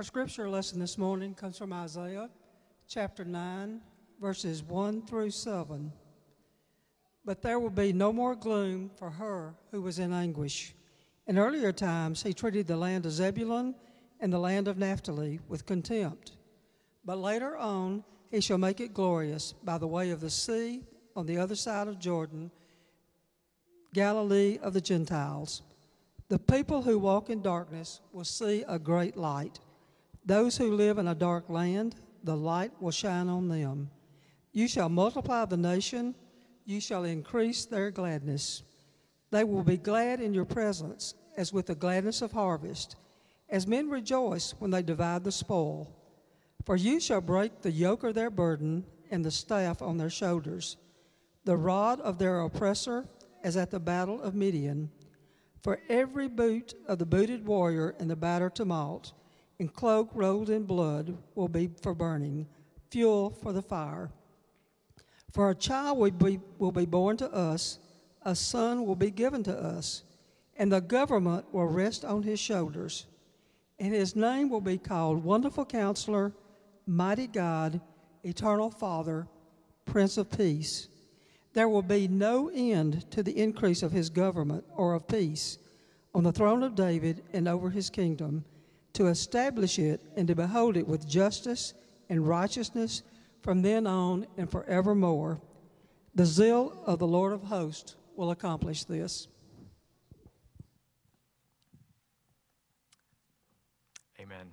Our 0.00 0.04
scripture 0.04 0.48
lesson 0.48 0.80
this 0.80 0.96
morning 0.96 1.34
comes 1.34 1.58
from 1.58 1.74
Isaiah 1.74 2.30
chapter 2.88 3.22
9, 3.22 3.82
verses 4.18 4.62
1 4.62 5.02
through 5.02 5.30
7. 5.30 5.92
But 7.22 7.42
there 7.42 7.60
will 7.60 7.68
be 7.68 7.92
no 7.92 8.10
more 8.10 8.34
gloom 8.34 8.90
for 8.96 9.10
her 9.10 9.52
who 9.70 9.82
was 9.82 9.98
in 9.98 10.14
anguish. 10.14 10.74
In 11.26 11.36
earlier 11.36 11.70
times, 11.70 12.22
he 12.22 12.32
treated 12.32 12.66
the 12.66 12.78
land 12.78 13.04
of 13.04 13.12
Zebulun 13.12 13.74
and 14.20 14.32
the 14.32 14.38
land 14.38 14.68
of 14.68 14.78
Naphtali 14.78 15.38
with 15.48 15.66
contempt. 15.66 16.32
But 17.04 17.18
later 17.18 17.54
on, 17.58 18.02
he 18.30 18.40
shall 18.40 18.56
make 18.56 18.80
it 18.80 18.94
glorious 18.94 19.52
by 19.52 19.76
the 19.76 19.86
way 19.86 20.12
of 20.12 20.22
the 20.22 20.30
sea 20.30 20.82
on 21.14 21.26
the 21.26 21.36
other 21.36 21.56
side 21.56 21.88
of 21.88 21.98
Jordan, 21.98 22.50
Galilee 23.92 24.58
of 24.62 24.72
the 24.72 24.80
Gentiles. 24.80 25.60
The 26.30 26.38
people 26.38 26.80
who 26.80 26.98
walk 26.98 27.28
in 27.28 27.42
darkness 27.42 28.00
will 28.14 28.24
see 28.24 28.64
a 28.66 28.78
great 28.78 29.18
light. 29.18 29.60
Those 30.24 30.56
who 30.56 30.74
live 30.74 30.98
in 30.98 31.08
a 31.08 31.14
dark 31.14 31.48
land, 31.48 31.96
the 32.22 32.36
light 32.36 32.72
will 32.80 32.90
shine 32.90 33.28
on 33.28 33.48
them. 33.48 33.90
You 34.52 34.68
shall 34.68 34.88
multiply 34.88 35.44
the 35.44 35.56
nation, 35.56 36.14
you 36.64 36.80
shall 36.80 37.04
increase 37.04 37.64
their 37.64 37.90
gladness. 37.90 38.62
They 39.30 39.44
will 39.44 39.62
be 39.62 39.76
glad 39.76 40.20
in 40.20 40.34
your 40.34 40.44
presence, 40.44 41.14
as 41.36 41.52
with 41.52 41.66
the 41.66 41.74
gladness 41.74 42.20
of 42.22 42.32
harvest, 42.32 42.96
as 43.48 43.66
men 43.66 43.88
rejoice 43.88 44.54
when 44.58 44.70
they 44.70 44.82
divide 44.82 45.24
the 45.24 45.32
spoil. 45.32 45.96
For 46.64 46.76
you 46.76 47.00
shall 47.00 47.20
break 47.20 47.62
the 47.62 47.70
yoke 47.70 48.04
of 48.04 48.14
their 48.14 48.30
burden 48.30 48.84
and 49.10 49.24
the 49.24 49.30
staff 49.30 49.82
on 49.82 49.96
their 49.96 50.10
shoulders, 50.10 50.76
the 51.44 51.56
rod 51.56 52.00
of 52.00 52.18
their 52.18 52.40
oppressor, 52.40 53.08
as 53.42 53.56
at 53.56 53.70
the 53.70 53.80
battle 53.80 54.20
of 54.20 54.34
Midian. 54.34 54.90
For 55.62 55.80
every 55.88 56.28
boot 56.28 56.74
of 56.86 56.98
the 56.98 57.06
booted 57.06 57.46
warrior 57.46 57.94
in 57.98 58.08
the 58.08 58.16
battle 58.16 58.50
tumult, 58.50 59.12
and 59.60 59.72
cloak 59.74 60.08
rolled 60.14 60.48
in 60.48 60.64
blood 60.64 61.14
will 61.34 61.46
be 61.46 61.70
for 61.82 61.94
burning, 61.94 62.46
fuel 62.90 63.28
for 63.30 63.52
the 63.52 63.60
fire. 63.60 64.10
For 65.32 65.50
a 65.50 65.54
child 65.54 65.98
will 65.98 66.10
be, 66.10 66.40
will 66.58 66.72
be 66.72 66.86
born 66.86 67.18
to 67.18 67.30
us, 67.30 67.78
a 68.22 68.34
son 68.34 68.86
will 68.86 68.96
be 68.96 69.10
given 69.10 69.42
to 69.44 69.56
us, 69.56 70.02
and 70.56 70.72
the 70.72 70.80
government 70.80 71.44
will 71.52 71.66
rest 71.66 72.06
on 72.06 72.22
his 72.22 72.40
shoulders. 72.40 73.06
And 73.78 73.92
his 73.92 74.16
name 74.16 74.48
will 74.48 74.62
be 74.62 74.78
called 74.78 75.22
Wonderful 75.22 75.66
Counselor, 75.66 76.32
Mighty 76.86 77.26
God, 77.26 77.82
Eternal 78.24 78.70
Father, 78.70 79.28
Prince 79.84 80.16
of 80.16 80.30
Peace. 80.30 80.88
There 81.52 81.68
will 81.68 81.82
be 81.82 82.08
no 82.08 82.48
end 82.48 83.10
to 83.10 83.22
the 83.22 83.38
increase 83.38 83.82
of 83.82 83.92
his 83.92 84.08
government 84.08 84.64
or 84.74 84.94
of 84.94 85.06
peace 85.06 85.58
on 86.14 86.24
the 86.24 86.32
throne 86.32 86.62
of 86.62 86.74
David 86.74 87.24
and 87.34 87.46
over 87.46 87.68
his 87.68 87.90
kingdom 87.90 88.44
to 88.94 89.06
establish 89.06 89.78
it 89.78 90.00
and 90.16 90.26
to 90.28 90.34
behold 90.34 90.76
it 90.76 90.86
with 90.86 91.08
justice 91.08 91.74
and 92.08 92.26
righteousness 92.26 93.02
from 93.42 93.62
then 93.62 93.86
on 93.86 94.26
and 94.36 94.50
forevermore. 94.50 95.40
The 96.14 96.26
zeal 96.26 96.82
of 96.86 96.98
the 96.98 97.06
Lord 97.06 97.32
of 97.32 97.44
hosts 97.44 97.96
will 98.16 98.30
accomplish 98.30 98.84
this. 98.84 99.28
Amen. 104.20 104.52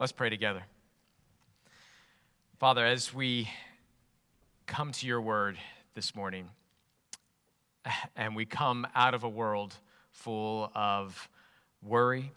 Let's 0.00 0.12
pray 0.12 0.30
together. 0.30 0.62
Father, 2.58 2.84
as 2.84 3.12
we 3.12 3.48
come 4.66 4.90
to 4.92 5.06
your 5.06 5.20
word 5.20 5.58
this 5.94 6.14
morning, 6.14 6.48
and 8.16 8.34
we 8.34 8.46
come 8.46 8.86
out 8.94 9.14
of 9.14 9.24
a 9.24 9.28
world 9.28 9.74
full 10.10 10.70
of 10.74 11.28
worry 11.82 12.32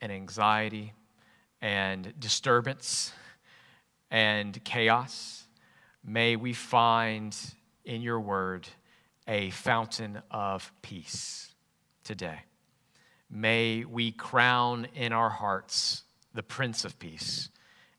and 0.00 0.10
anxiety 0.10 0.92
and 1.60 2.12
disturbance 2.18 3.12
and 4.10 4.62
chaos, 4.64 5.44
may 6.04 6.36
we 6.36 6.52
find 6.52 7.36
in 7.84 8.02
your 8.02 8.20
word 8.20 8.68
a 9.28 9.50
fountain 9.50 10.20
of 10.30 10.72
peace 10.82 11.52
today. 12.04 12.40
May 13.30 13.84
we 13.84 14.10
crown 14.10 14.88
in 14.94 15.12
our 15.12 15.30
hearts 15.30 16.02
the 16.34 16.42
Prince 16.42 16.84
of 16.84 16.98
Peace 16.98 17.48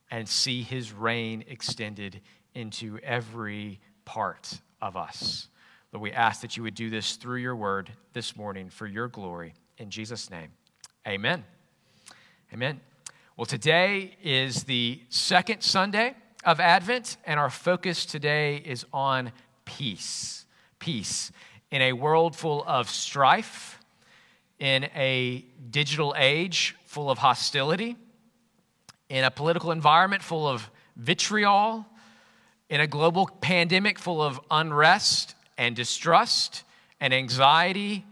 and 0.09 0.27
see 0.27 0.61
his 0.61 0.91
reign 0.91 1.43
extended 1.47 2.21
into 2.53 2.99
every 2.99 3.79
part 4.03 4.59
of 4.81 4.97
us. 4.97 5.47
Lord, 5.93 6.01
we 6.01 6.11
ask 6.11 6.41
that 6.41 6.57
you 6.57 6.63
would 6.63 6.75
do 6.75 6.89
this 6.89 7.15
through 7.15 7.37
your 7.37 7.55
word 7.55 7.91
this 8.13 8.35
morning 8.35 8.69
for 8.69 8.87
your 8.87 9.07
glory. 9.07 9.53
In 9.77 9.89
Jesus' 9.89 10.29
name, 10.29 10.49
amen. 11.07 11.45
Amen. 12.53 12.81
Well, 13.37 13.45
today 13.45 14.17
is 14.21 14.65
the 14.65 14.99
second 15.07 15.61
Sunday 15.63 16.15
of 16.43 16.59
Advent, 16.59 17.15
and 17.25 17.39
our 17.39 17.49
focus 17.49 18.05
today 18.05 18.57
is 18.57 18.85
on 18.91 19.31
peace. 19.63 20.45
Peace. 20.77 21.31
In 21.71 21.81
a 21.81 21.93
world 21.93 22.35
full 22.35 22.65
of 22.67 22.89
strife, 22.89 23.79
in 24.59 24.83
a 24.93 25.45
digital 25.69 26.13
age 26.17 26.75
full 26.83 27.09
of 27.09 27.19
hostility, 27.19 27.95
in 29.07 29.23
a 29.23 29.31
political 29.31 29.71
environment 29.71 30.21
full 30.21 30.45
of 30.45 30.69
vitriol, 30.97 31.85
in 32.69 32.81
a 32.81 32.87
global 32.87 33.27
pandemic 33.39 33.97
full 33.97 34.21
of 34.21 34.41
unrest 34.51 35.35
and 35.57 35.73
distrust 35.73 36.65
and 36.99 37.13
anxiety, 37.13 38.03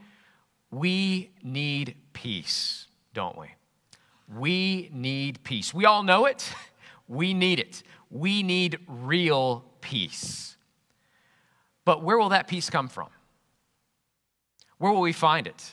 we 0.71 1.29
need 1.43 1.97
peace, 2.13 2.87
don't 3.13 3.37
we? 3.37 3.49
We 4.37 4.89
need 4.93 5.43
peace. 5.43 5.73
We 5.73 5.85
all 5.85 6.03
know 6.03 6.25
it. 6.25 6.53
We 7.11 7.33
need 7.33 7.59
it. 7.59 7.81
We 8.11 8.43
need 8.43 8.77
real 8.87 9.65
peace. 9.81 10.57
But 11.85 12.03
where 12.03 12.19
will 12.19 12.29
that 12.29 12.47
peace 12.47 12.69
come 12.69 12.87
from? 12.87 13.07
Where 14.77 14.91
will 14.91 15.01
we 15.01 15.11
find 15.11 15.47
it? 15.47 15.71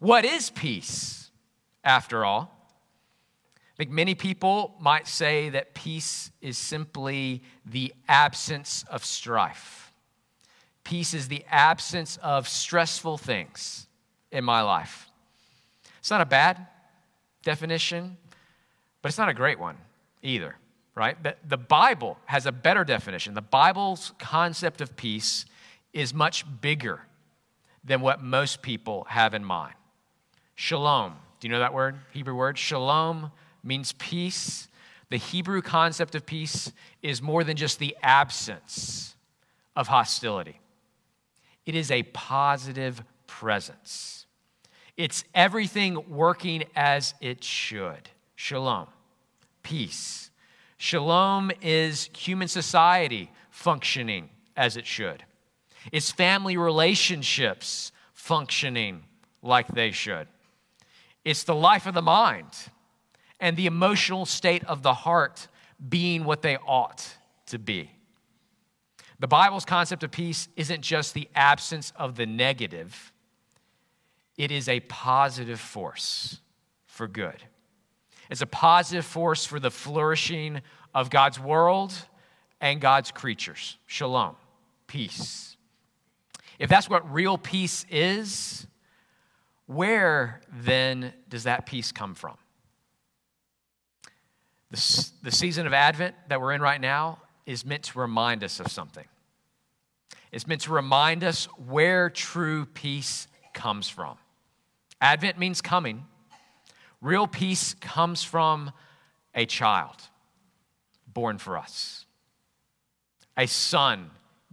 What 0.00 0.24
is 0.24 0.50
peace, 0.50 1.30
after 1.84 2.24
all? 2.24 2.52
I 3.54 3.76
think 3.76 3.90
many 3.90 4.16
people 4.16 4.74
might 4.80 5.06
say 5.06 5.50
that 5.50 5.72
peace 5.74 6.32
is 6.40 6.58
simply 6.58 7.44
the 7.64 7.94
absence 8.08 8.84
of 8.90 9.04
strife. 9.04 9.92
Peace 10.82 11.14
is 11.14 11.28
the 11.28 11.44
absence 11.48 12.18
of 12.24 12.48
stressful 12.48 13.18
things 13.18 13.86
in 14.32 14.44
my 14.44 14.62
life. 14.62 15.10
It's 16.00 16.10
not 16.10 16.20
a 16.20 16.26
bad 16.26 16.66
definition, 17.46 18.16
but 19.00 19.08
it's 19.08 19.18
not 19.18 19.28
a 19.28 19.34
great 19.34 19.58
one 19.58 19.76
either, 20.20 20.56
right? 20.96 21.22
The, 21.22 21.36
the 21.46 21.56
Bible 21.56 22.18
has 22.26 22.44
a 22.44 22.52
better 22.52 22.84
definition. 22.84 23.34
The 23.34 23.40
Bible's 23.40 24.12
concept 24.18 24.80
of 24.80 24.96
peace 24.96 25.46
is 25.92 26.12
much 26.12 26.44
bigger 26.60 27.02
than 27.84 28.00
what 28.00 28.20
most 28.20 28.62
people 28.62 29.06
have 29.08 29.32
in 29.32 29.44
mind. 29.44 29.74
Shalom. 30.56 31.14
Do 31.38 31.46
you 31.46 31.52
know 31.52 31.60
that 31.60 31.72
word? 31.72 31.96
Hebrew 32.12 32.34
word? 32.34 32.58
Shalom 32.58 33.30
means 33.62 33.92
peace. 33.92 34.66
The 35.10 35.16
Hebrew 35.16 35.62
concept 35.62 36.16
of 36.16 36.26
peace 36.26 36.72
is 37.00 37.22
more 37.22 37.44
than 37.44 37.56
just 37.56 37.78
the 37.78 37.96
absence 38.02 39.14
of 39.76 39.86
hostility, 39.86 40.58
it 41.64 41.76
is 41.76 41.90
a 41.92 42.02
positive 42.02 43.02
presence. 43.28 44.25
It's 44.96 45.24
everything 45.34 46.08
working 46.08 46.64
as 46.74 47.14
it 47.20 47.44
should. 47.44 48.08
Shalom, 48.34 48.86
peace. 49.62 50.30
Shalom 50.78 51.50
is 51.60 52.08
human 52.16 52.48
society 52.48 53.30
functioning 53.50 54.30
as 54.56 54.76
it 54.76 54.86
should. 54.86 55.24
It's 55.92 56.10
family 56.10 56.56
relationships 56.56 57.92
functioning 58.12 59.04
like 59.42 59.68
they 59.68 59.90
should. 59.90 60.28
It's 61.24 61.44
the 61.44 61.54
life 61.54 61.86
of 61.86 61.94
the 61.94 62.02
mind 62.02 62.46
and 63.40 63.56
the 63.56 63.66
emotional 63.66 64.26
state 64.26 64.64
of 64.64 64.82
the 64.82 64.94
heart 64.94 65.48
being 65.88 66.24
what 66.24 66.42
they 66.42 66.56
ought 66.56 67.16
to 67.46 67.58
be. 67.58 67.90
The 69.18 69.28
Bible's 69.28 69.64
concept 69.64 70.02
of 70.02 70.10
peace 70.10 70.48
isn't 70.56 70.82
just 70.82 71.14
the 71.14 71.28
absence 71.34 71.92
of 71.96 72.16
the 72.16 72.26
negative 72.26 73.12
it 74.36 74.50
is 74.50 74.68
a 74.68 74.80
positive 74.80 75.60
force 75.60 76.40
for 76.84 77.08
good. 77.08 77.42
It's 78.30 78.42
a 78.42 78.46
positive 78.46 79.04
force 79.04 79.44
for 79.44 79.60
the 79.60 79.70
flourishing 79.70 80.62
of 80.94 81.10
God's 81.10 81.38
world 81.38 81.94
and 82.60 82.80
God's 82.80 83.10
creatures. 83.10 83.78
Shalom, 83.86 84.36
peace. 84.86 85.56
If 86.58 86.68
that's 86.68 86.88
what 86.88 87.12
real 87.12 87.38
peace 87.38 87.84
is, 87.90 88.66
where 89.66 90.40
then 90.52 91.12
does 91.28 91.44
that 91.44 91.66
peace 91.66 91.92
come 91.92 92.14
from? 92.14 92.36
The, 94.70 95.10
the 95.22 95.30
season 95.30 95.66
of 95.66 95.72
Advent 95.72 96.14
that 96.28 96.40
we're 96.40 96.52
in 96.52 96.60
right 96.60 96.80
now 96.80 97.18
is 97.44 97.64
meant 97.64 97.84
to 97.84 97.98
remind 97.98 98.42
us 98.42 98.58
of 98.58 98.68
something. 98.68 99.04
It's 100.32 100.46
meant 100.46 100.62
to 100.62 100.72
remind 100.72 101.22
us 101.22 101.46
where 101.66 102.10
true 102.10 102.66
peace 102.66 103.28
comes 103.54 103.88
from. 103.88 104.16
Advent 105.00 105.38
means 105.38 105.60
coming. 105.60 106.04
Real 107.00 107.26
peace 107.26 107.74
comes 107.74 108.22
from 108.22 108.72
a 109.34 109.46
child 109.46 109.96
born 111.06 111.38
for 111.38 111.56
us, 111.56 112.04
a 113.36 113.46
son 113.46 114.10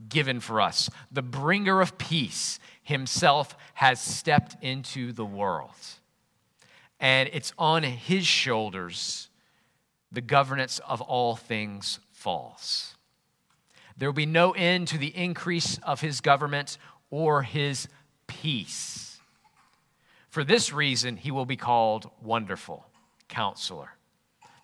given 0.07 0.39
for 0.39 0.61
us. 0.61 0.89
The 1.11 1.21
bringer 1.21 1.81
of 1.81 1.97
peace 1.97 2.59
himself 2.81 3.55
has 3.75 3.99
stepped 3.99 4.55
into 4.61 5.11
the 5.11 5.25
world. 5.25 5.71
And 6.99 7.29
it's 7.33 7.53
on 7.57 7.83
his 7.83 8.25
shoulders 8.25 9.29
the 10.11 10.21
governance 10.21 10.79
of 10.87 11.01
all 11.01 11.35
things 11.35 11.99
falls. 12.11 12.95
There 13.97 14.07
will 14.07 14.13
be 14.13 14.25
no 14.25 14.51
end 14.51 14.87
to 14.89 14.97
the 14.97 15.15
increase 15.15 15.79
of 15.83 16.01
his 16.01 16.21
government 16.21 16.77
or 17.09 17.43
his 17.43 17.87
peace. 18.27 19.02
For 20.33 20.43
this 20.43 20.73
reason, 20.73 21.15
he 21.15 21.29
will 21.29 21.45
be 21.45 21.55
called 21.55 22.09
Wonderful 22.23 22.83
Counselor, 23.29 23.89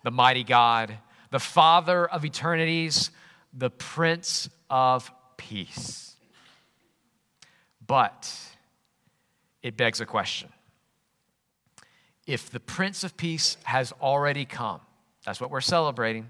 the 0.02 0.10
Mighty 0.10 0.42
God, 0.42 0.98
the 1.30 1.38
Father 1.38 2.06
of 2.06 2.24
eternities, 2.24 3.12
the 3.56 3.70
Prince 3.70 4.50
of 4.68 5.12
Peace. 5.36 6.16
But 7.86 8.36
it 9.62 9.76
begs 9.76 10.00
a 10.00 10.06
question. 10.06 10.48
If 12.26 12.50
the 12.50 12.58
Prince 12.58 13.04
of 13.04 13.16
Peace 13.16 13.56
has 13.62 13.92
already 14.02 14.44
come, 14.44 14.80
that's 15.24 15.40
what 15.40 15.52
we're 15.52 15.60
celebrating. 15.60 16.28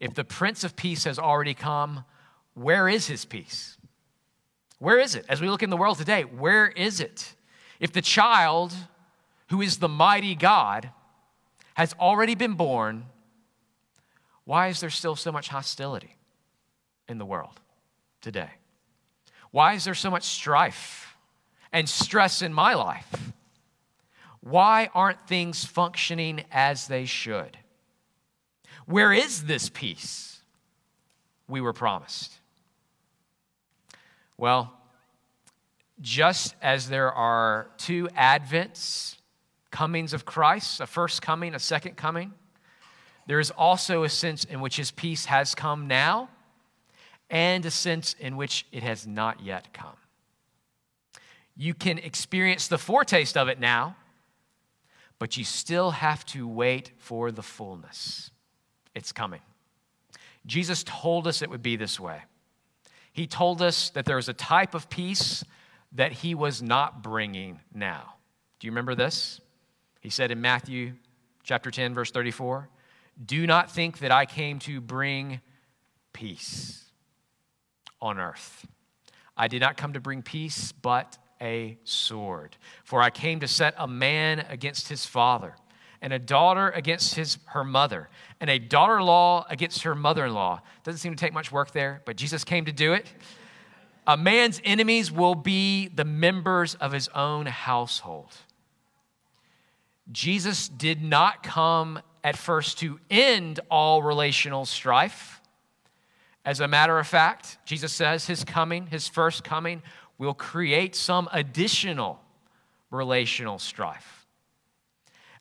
If 0.00 0.12
the 0.12 0.24
Prince 0.24 0.64
of 0.64 0.76
Peace 0.76 1.04
has 1.04 1.18
already 1.18 1.54
come, 1.54 2.04
where 2.52 2.90
is 2.90 3.06
his 3.06 3.24
peace? 3.24 3.78
Where 4.80 4.98
is 4.98 5.14
it? 5.14 5.24
As 5.30 5.40
we 5.40 5.48
look 5.48 5.62
in 5.62 5.70
the 5.70 5.78
world 5.78 5.96
today, 5.96 6.24
where 6.24 6.66
is 6.66 7.00
it? 7.00 7.36
If 7.80 7.92
the 7.92 8.02
child, 8.02 8.74
who 9.48 9.62
is 9.62 9.78
the 9.78 9.88
mighty 9.88 10.34
God, 10.34 10.90
has 11.74 11.94
already 11.98 12.34
been 12.34 12.54
born, 12.54 13.06
why 14.44 14.68
is 14.68 14.80
there 14.80 14.90
still 14.90 15.16
so 15.16 15.32
much 15.32 15.48
hostility 15.48 16.16
in 17.08 17.18
the 17.18 17.24
world 17.24 17.58
today? 18.20 18.50
Why 19.50 19.74
is 19.74 19.84
there 19.84 19.94
so 19.94 20.10
much 20.10 20.24
strife 20.24 21.16
and 21.72 21.88
stress 21.88 22.42
in 22.42 22.52
my 22.52 22.74
life? 22.74 23.32
Why 24.40 24.90
aren't 24.94 25.26
things 25.26 25.64
functioning 25.64 26.44
as 26.50 26.86
they 26.86 27.04
should? 27.06 27.58
Where 28.86 29.12
is 29.12 29.44
this 29.44 29.70
peace 29.70 30.40
we 31.48 31.60
were 31.60 31.72
promised? 31.72 32.32
Well, 34.36 34.79
just 36.00 36.54
as 36.62 36.88
there 36.88 37.12
are 37.12 37.68
two 37.76 38.08
advents, 38.16 39.16
comings 39.70 40.12
of 40.12 40.24
Christ, 40.24 40.80
a 40.80 40.86
first 40.86 41.22
coming, 41.22 41.54
a 41.54 41.58
second 41.58 41.96
coming, 41.96 42.32
there 43.26 43.38
is 43.38 43.50
also 43.50 44.02
a 44.02 44.08
sense 44.08 44.44
in 44.44 44.60
which 44.60 44.76
his 44.76 44.90
peace 44.90 45.26
has 45.26 45.54
come 45.54 45.86
now 45.86 46.28
and 47.28 47.64
a 47.64 47.70
sense 47.70 48.16
in 48.18 48.36
which 48.36 48.66
it 48.72 48.82
has 48.82 49.06
not 49.06 49.40
yet 49.40 49.72
come. 49.72 49.96
You 51.56 51.74
can 51.74 51.98
experience 51.98 52.66
the 52.66 52.78
foretaste 52.78 53.36
of 53.36 53.48
it 53.48 53.60
now, 53.60 53.96
but 55.18 55.36
you 55.36 55.44
still 55.44 55.92
have 55.92 56.24
to 56.26 56.48
wait 56.48 56.92
for 56.98 57.30
the 57.30 57.42
fullness. 57.42 58.30
It's 58.94 59.12
coming. 59.12 59.42
Jesus 60.46 60.82
told 60.84 61.28
us 61.28 61.42
it 61.42 61.50
would 61.50 61.62
be 61.62 61.76
this 61.76 62.00
way. 62.00 62.22
He 63.12 63.26
told 63.26 63.60
us 63.60 63.90
that 63.90 64.06
there 64.06 64.18
is 64.18 64.28
a 64.28 64.32
type 64.32 64.74
of 64.74 64.88
peace 64.88 65.44
that 65.92 66.12
he 66.12 66.34
was 66.34 66.62
not 66.62 67.02
bringing 67.02 67.60
now. 67.74 68.14
Do 68.58 68.66
you 68.66 68.70
remember 68.70 68.94
this? 68.94 69.40
He 70.00 70.10
said 70.10 70.30
in 70.30 70.40
Matthew 70.40 70.94
chapter 71.42 71.70
10 71.70 71.94
verse 71.94 72.10
34, 72.10 72.68
"Do 73.24 73.46
not 73.46 73.70
think 73.70 73.98
that 73.98 74.12
I 74.12 74.26
came 74.26 74.58
to 74.60 74.80
bring 74.80 75.40
peace 76.12 76.84
on 78.00 78.18
earth. 78.18 78.66
I 79.36 79.48
did 79.48 79.60
not 79.60 79.76
come 79.76 79.92
to 79.94 80.00
bring 80.00 80.22
peace, 80.22 80.72
but 80.72 81.18
a 81.40 81.78
sword. 81.84 82.56
For 82.84 83.00
I 83.00 83.10
came 83.10 83.40
to 83.40 83.48
set 83.48 83.74
a 83.78 83.88
man 83.88 84.40
against 84.48 84.88
his 84.88 85.06
father, 85.06 85.56
and 86.02 86.12
a 86.12 86.18
daughter 86.18 86.70
against 86.70 87.14
his, 87.14 87.38
her 87.46 87.64
mother, 87.64 88.08
and 88.40 88.50
a 88.50 88.58
daughter 88.58 88.98
in 88.98 89.06
law 89.06 89.46
against 89.48 89.82
her 89.82 89.94
mother 89.94 90.26
in 90.26 90.34
law. 90.34 90.60
Doesn't 90.82 90.98
seem 90.98 91.14
to 91.14 91.20
take 91.20 91.32
much 91.32 91.50
work 91.52 91.72
there, 91.72 92.02
but 92.04 92.16
Jesus 92.16 92.44
came 92.44 92.64
to 92.66 92.72
do 92.72 92.92
it. 92.92 93.12
A 94.10 94.16
man's 94.16 94.60
enemies 94.64 95.12
will 95.12 95.36
be 95.36 95.86
the 95.86 96.04
members 96.04 96.74
of 96.74 96.90
his 96.90 97.06
own 97.14 97.46
household. 97.46 98.34
Jesus 100.10 100.68
did 100.68 101.00
not 101.00 101.44
come 101.44 102.00
at 102.24 102.36
first 102.36 102.80
to 102.80 102.98
end 103.08 103.60
all 103.70 104.02
relational 104.02 104.66
strife. 104.66 105.40
As 106.44 106.58
a 106.58 106.66
matter 106.66 106.98
of 106.98 107.06
fact, 107.06 107.58
Jesus 107.64 107.92
says 107.92 108.26
his 108.26 108.42
coming, 108.42 108.88
his 108.88 109.06
first 109.06 109.44
coming, 109.44 109.80
will 110.18 110.34
create 110.34 110.96
some 110.96 111.28
additional 111.30 112.20
relational 112.90 113.60
strife. 113.60 114.26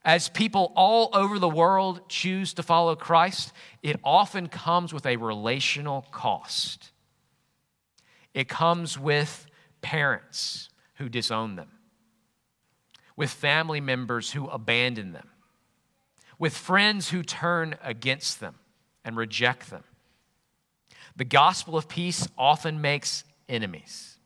As 0.05 0.29
people 0.29 0.73
all 0.75 1.09
over 1.13 1.39
the 1.39 1.49
world 1.49 2.07
choose 2.07 2.53
to 2.53 2.61
follow 2.61 2.95
Christ, 2.95 3.51
it 3.81 3.99
often 4.03 4.47
comes 4.47 4.93
with 4.93 5.07
a 5.07 5.15
relational 5.15 6.05
cost. 6.11 6.91
It 8.33 8.47
comes 8.47 8.97
with 8.97 9.45
parents 9.81 10.69
who 10.95 11.09
disown 11.09 11.55
them, 11.55 11.69
with 13.15 13.29
family 13.29 13.81
members 13.81 14.31
who 14.31 14.47
abandon 14.47 15.13
them, 15.13 15.29
with 16.37 16.55
friends 16.55 17.09
who 17.09 17.23
turn 17.23 17.75
against 17.83 18.39
them 18.39 18.55
and 19.03 19.15
reject 19.15 19.69
them. 19.69 19.83
The 21.15 21.25
gospel 21.25 21.77
of 21.77 21.89
peace 21.89 22.27
often 22.37 22.81
makes 22.81 23.23
enemies. 23.47 24.17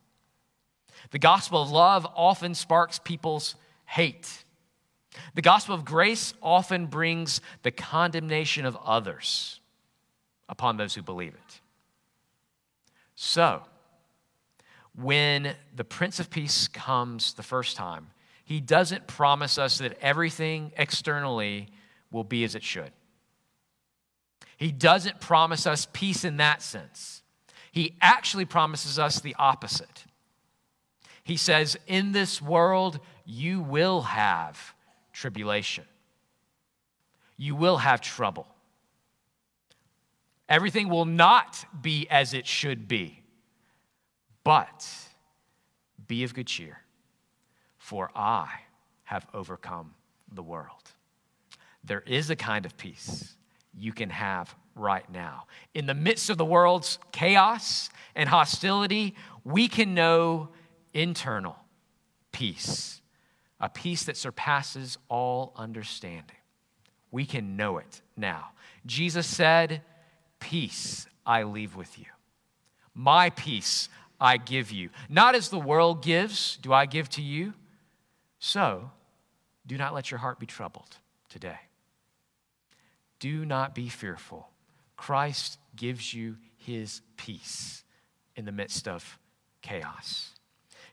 The 1.12 1.20
gospel 1.20 1.62
of 1.62 1.72
love 1.72 2.08
often 2.16 2.56
sparks 2.56 3.00
people's 3.00 3.56
hate. 3.86 4.44
The 5.36 5.42
gospel 5.42 5.76
of 5.76 5.86
grace 5.86 6.34
often 6.42 6.88
brings 6.88 7.42
the 7.62 7.72
condemnation 7.72 8.66
of 8.66 8.78
others 8.84 9.60
upon 10.50 10.78
those 10.78 10.96
who 10.96 11.02
believe 11.02 11.34
it. 11.34 11.62
So, 13.16 13.64
when 14.96 15.56
the 15.76 15.84
Prince 15.84 16.20
of 16.20 16.30
Peace 16.30 16.68
comes 16.68 17.34
the 17.34 17.44
first 17.44 17.76
time, 17.76 18.08
he 18.46 18.60
doesn't 18.60 19.08
promise 19.08 19.58
us 19.58 19.78
that 19.80 19.98
everything 20.02 20.72
externally 20.78 21.70
will 22.12 22.24
be 22.24 22.44
as 22.44 22.56
it 22.56 22.64
should. 22.64 22.92
He 24.58 24.72
doesn't 24.72 25.20
promise 25.20 25.66
us 25.66 25.88
peace 25.92 26.24
in 26.24 26.38
that 26.38 26.62
sense. 26.62 27.24
He 27.72 27.96
actually 28.02 28.46
promises 28.46 29.00
us 29.00 29.20
the 29.20 29.36
opposite. 29.40 30.06
He 31.24 31.38
says, 31.38 31.78
In 31.88 32.12
this 32.12 32.42
world, 32.42 33.00
you 33.26 33.62
will 33.62 34.02
have 34.02 34.76
tribulation, 35.12 35.86
you 37.38 37.56
will 37.56 37.78
have 37.78 38.02
trouble. 38.02 38.48
Everything 40.50 40.90
will 40.90 41.06
not 41.06 41.66
be 41.82 42.06
as 42.10 42.34
it 42.34 42.46
should 42.46 42.88
be. 42.88 43.23
But 44.44 44.88
be 46.08 46.24
of 46.24 46.34
good 46.34 46.48
cheer, 46.48 46.80
for 47.78 48.12
I 48.16 48.50
have 49.04 49.26
overcome 49.34 49.94
the 50.32 50.44
world. 50.44 50.92
There 51.84 52.02
is 52.02 52.30
a 52.30 52.36
kind 52.36 52.66
of 52.66 52.78
peace 52.78 53.36
you 53.78 53.94
can 53.94 54.10
have 54.10 54.54
right 54.76 55.10
now. 55.12 55.46
In 55.74 55.86
the 55.86 55.94
midst 55.94 56.30
of 56.30 56.38
the 56.38 56.46
world's 56.46 57.00
chaos 57.12 57.90
and 58.16 58.30
hostility, 58.30 59.16
we 59.44 59.68
can 59.68 59.94
know 59.94 60.50
internal 60.94 61.58
peace, 62.32 63.02
a 63.60 63.70
peace 63.70 64.04
that 64.06 64.18
surpasses 64.18 64.98
all 65.10 65.54
understanding. 65.56 66.36
We 67.12 67.26
can 67.26 67.56
know 67.56 67.78
it 67.78 68.02
now. 68.18 68.50
Jesus 68.86 69.28
said, 69.28 69.82
Peace 70.40 71.08
I 71.26 71.44
leave 71.44 71.76
with 71.76 71.98
you. 71.98 72.06
My 72.94 73.30
peace 73.30 73.88
I 74.24 74.38
give 74.38 74.72
you. 74.72 74.90
Not 75.10 75.36
as 75.36 75.50
the 75.50 75.60
world 75.60 76.02
gives, 76.02 76.58
do 76.62 76.72
I 76.72 76.86
give 76.86 77.10
to 77.10 77.22
you. 77.22 77.54
So, 78.40 78.90
do 79.68 79.78
not 79.78 79.94
let 79.94 80.10
your 80.10 80.18
heart 80.18 80.40
be 80.40 80.46
troubled 80.46 80.98
today. 81.28 81.60
Do 83.20 83.46
not 83.46 83.76
be 83.76 83.90
fearful. 83.90 84.48
Christ 84.96 85.60
gives 85.76 86.14
you 86.14 86.38
his 86.56 87.02
peace 87.18 87.84
in 88.38 88.46
the 88.46 88.52
midst 88.54 88.88
of 88.88 89.20
chaos. 89.62 90.30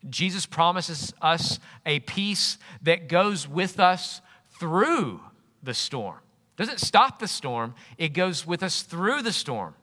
Jesus 0.08 0.44
promises 0.44 1.14
us 1.22 1.60
a 1.86 2.00
peace 2.00 2.58
that 2.82 3.08
goes 3.08 3.46
with 3.46 3.78
us 3.78 4.20
through 4.58 5.20
the 5.62 5.74
storm. 5.74 6.18
Doesn't 6.56 6.80
stop 6.80 7.20
the 7.20 7.28
storm, 7.28 7.74
it 7.96 8.08
goes 8.08 8.44
with 8.44 8.62
us 8.64 8.82
through 8.82 9.22
the 9.22 9.32
storm. 9.32 9.74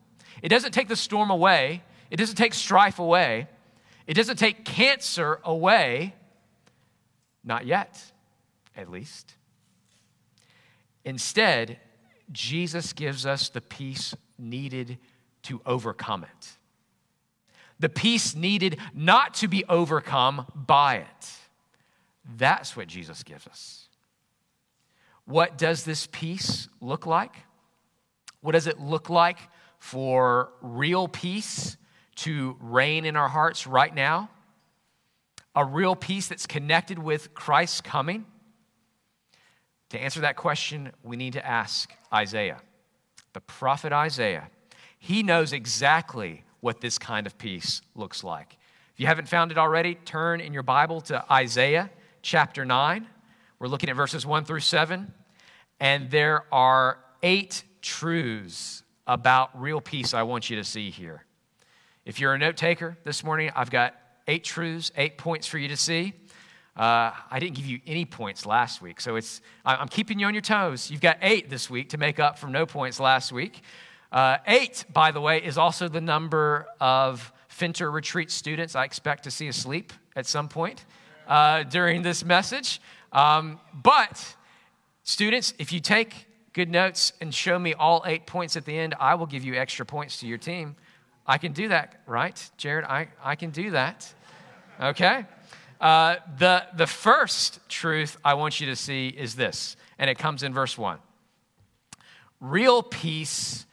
It 0.42 0.50
doesn't 0.50 0.74
take 0.74 0.90
the 0.90 0.96
storm 0.96 1.30
away, 1.30 1.84
it 2.10 2.18
doesn't 2.18 2.36
take 2.36 2.54
strife 2.54 3.00
away. 3.00 3.48
It 4.06 4.14
doesn't 4.14 4.38
take 4.38 4.64
cancer 4.64 5.40
away. 5.44 6.16
Not 7.44 7.66
yet, 7.66 8.02
at 8.76 8.90
least. 8.90 9.34
Instead, 11.04 11.80
Jesus 12.32 12.94
gives 12.94 13.26
us 13.26 13.50
the 13.50 13.62
peace 13.62 14.14
needed 14.38 14.98
to 15.44 15.62
overcome 15.66 16.24
it. 16.24 16.50
The 17.80 17.90
peace 17.90 18.36
needed 18.36 18.78
not 18.94 19.36
to 19.36 19.48
be 19.48 19.64
overcome 19.66 20.48
by 20.56 20.98
it. 20.98 21.32
That's 22.38 22.76
what 22.76 22.88
Jesus 22.88 23.24
gives 23.24 23.48
us. 23.48 23.88
What 25.26 25.58
does 25.58 25.84
this 25.84 26.08
peace 26.12 26.68
look 26.82 27.06
like? 27.06 27.36
What 28.42 28.54
does 28.54 28.68
it 28.68 28.80
look 28.80 29.10
like 29.10 29.40
for 29.80 30.50
real 30.62 31.08
peace 31.08 31.78
to 32.18 32.58
reign 32.60 33.06
in 33.06 33.16
our 33.16 33.30
hearts 33.30 33.66
right 33.66 33.94
now? 33.94 34.30
A 35.56 35.66
real 35.66 35.96
peace 35.96 36.28
that's 36.28 36.46
connected 36.46 37.00
with 37.00 37.34
Christ's 37.34 37.82
coming? 37.82 38.26
To 39.90 40.00
answer 40.00 40.20
that 40.22 40.36
question, 40.36 40.92
we 41.04 41.16
need 41.16 41.34
to 41.34 41.46
ask 41.46 41.94
Isaiah, 42.14 42.62
the 43.34 43.42
prophet 43.42 43.94
Isaiah. 43.94 44.50
He 45.00 45.24
knows 45.24 45.54
exactly 45.54 46.44
what 46.60 46.82
this 46.82 46.98
kind 46.98 47.26
of 47.26 47.38
peace 47.38 47.82
looks 47.96 48.24
like. 48.24 48.58
If 48.94 49.00
you 49.00 49.08
haven't 49.08 49.30
found 49.30 49.52
it 49.52 49.58
already, 49.58 49.96
turn 49.96 50.42
in 50.42 50.54
your 50.54 50.64
Bible 50.64 51.02
to 51.02 51.24
Isaiah 51.32 51.90
chapter 52.22 52.66
9. 52.66 53.08
We're 53.60 53.68
looking 53.68 53.90
at 53.90 53.96
verses 53.96 54.26
1 54.26 54.46
through 54.46 54.60
7. 54.60 55.14
And 55.80 56.10
there 56.10 56.46
are 56.52 57.00
eight 57.22 57.64
truths 57.82 58.84
about 59.06 59.60
real 59.60 59.80
peace 59.80 60.14
I 60.14 60.24
want 60.24 60.50
you 60.50 60.58
to 60.58 60.64
see 60.64 60.90
here. 60.90 61.27
If 62.08 62.22
you're 62.22 62.34
a 62.34 62.38
note 62.38 62.56
taker 62.56 62.98
this 63.04 63.22
morning, 63.22 63.52
I've 63.54 63.70
got 63.70 63.94
eight 64.30 64.46
truths, 64.46 64.94
eight 64.96 65.18
points 65.18 65.46
for 65.46 65.58
you 65.58 65.68
to 65.68 65.76
see. 65.76 66.14
Uh, 66.74 67.12
I 67.30 67.38
didn't 67.38 67.58
give 67.58 67.66
you 67.66 67.82
any 67.86 68.06
points 68.06 68.46
last 68.46 68.82
week, 68.82 69.02
so 69.02 69.18
it's 69.18 69.42
I'm 69.66 69.90
keeping 69.90 70.18
you 70.18 70.26
on 70.26 70.34
your 70.34 70.42
toes. 70.42 70.90
You've 70.90 71.02
got 71.02 71.18
eight 71.22 71.50
this 71.50 71.70
week 71.70 71.90
to 71.90 71.98
make 71.98 72.18
up 72.18 72.40
for 72.40 72.48
no 72.48 72.66
points 72.66 73.02
last 73.02 73.34
week. 73.34 73.60
Uh, 74.10 74.38
eight, 74.48 74.86
by 74.94 75.12
the 75.12 75.20
way, 75.20 75.44
is 75.44 75.58
also 75.58 75.90
the 75.90 76.00
number 76.00 76.68
of 76.80 77.34
Finter 77.50 77.92
retreat 77.92 78.32
students 78.32 78.74
I 78.74 78.86
expect 78.86 79.26
to 79.26 79.32
see 79.32 79.50
asleep 79.50 79.92
at 80.16 80.26
some 80.26 80.48
point 80.48 80.86
uh, 81.28 81.64
during 81.64 82.04
this 82.04 82.24
message. 82.24 82.80
Um, 83.12 83.60
but, 83.74 84.34
students, 85.04 85.54
if 85.60 85.74
you 85.74 85.82
take 85.82 86.26
good 86.54 86.70
notes 86.70 87.12
and 87.20 87.36
show 87.36 87.60
me 87.60 87.74
all 87.74 88.02
eight 88.06 88.26
points 88.26 88.56
at 88.56 88.64
the 88.64 88.80
end, 88.80 88.96
I 88.98 89.16
will 89.16 89.26
give 89.26 89.44
you 89.44 89.56
extra 89.56 89.86
points 89.86 90.22
to 90.22 90.26
your 90.26 90.38
team. 90.38 90.78
I 91.28 91.38
can 91.38 91.52
do 91.52 91.68
that, 91.70 92.02
right, 92.06 92.50
Jared? 92.58 92.86
I, 92.86 93.10
I 93.22 93.36
can 93.36 93.50
do 93.50 93.72
that. 93.72 94.14
Okay? 94.82 95.26
Uh, 95.82 96.16
the, 96.38 96.64
the 96.76 96.88
first 96.88 97.60
truth 97.70 98.18
I 98.24 98.36
want 98.36 98.60
you 98.60 98.68
to 98.68 98.76
see 98.76 99.10
is 99.10 99.36
this, 99.36 99.76
and 100.00 100.10
it 100.10 100.18
comes 100.18 100.42
in 100.44 100.54
verse 100.54 100.78
1. 100.78 101.00
Real 102.40 102.82
peace 102.82 103.66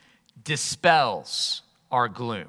dispels 0.43 1.63
our 1.91 2.09
gloom. 2.09 2.49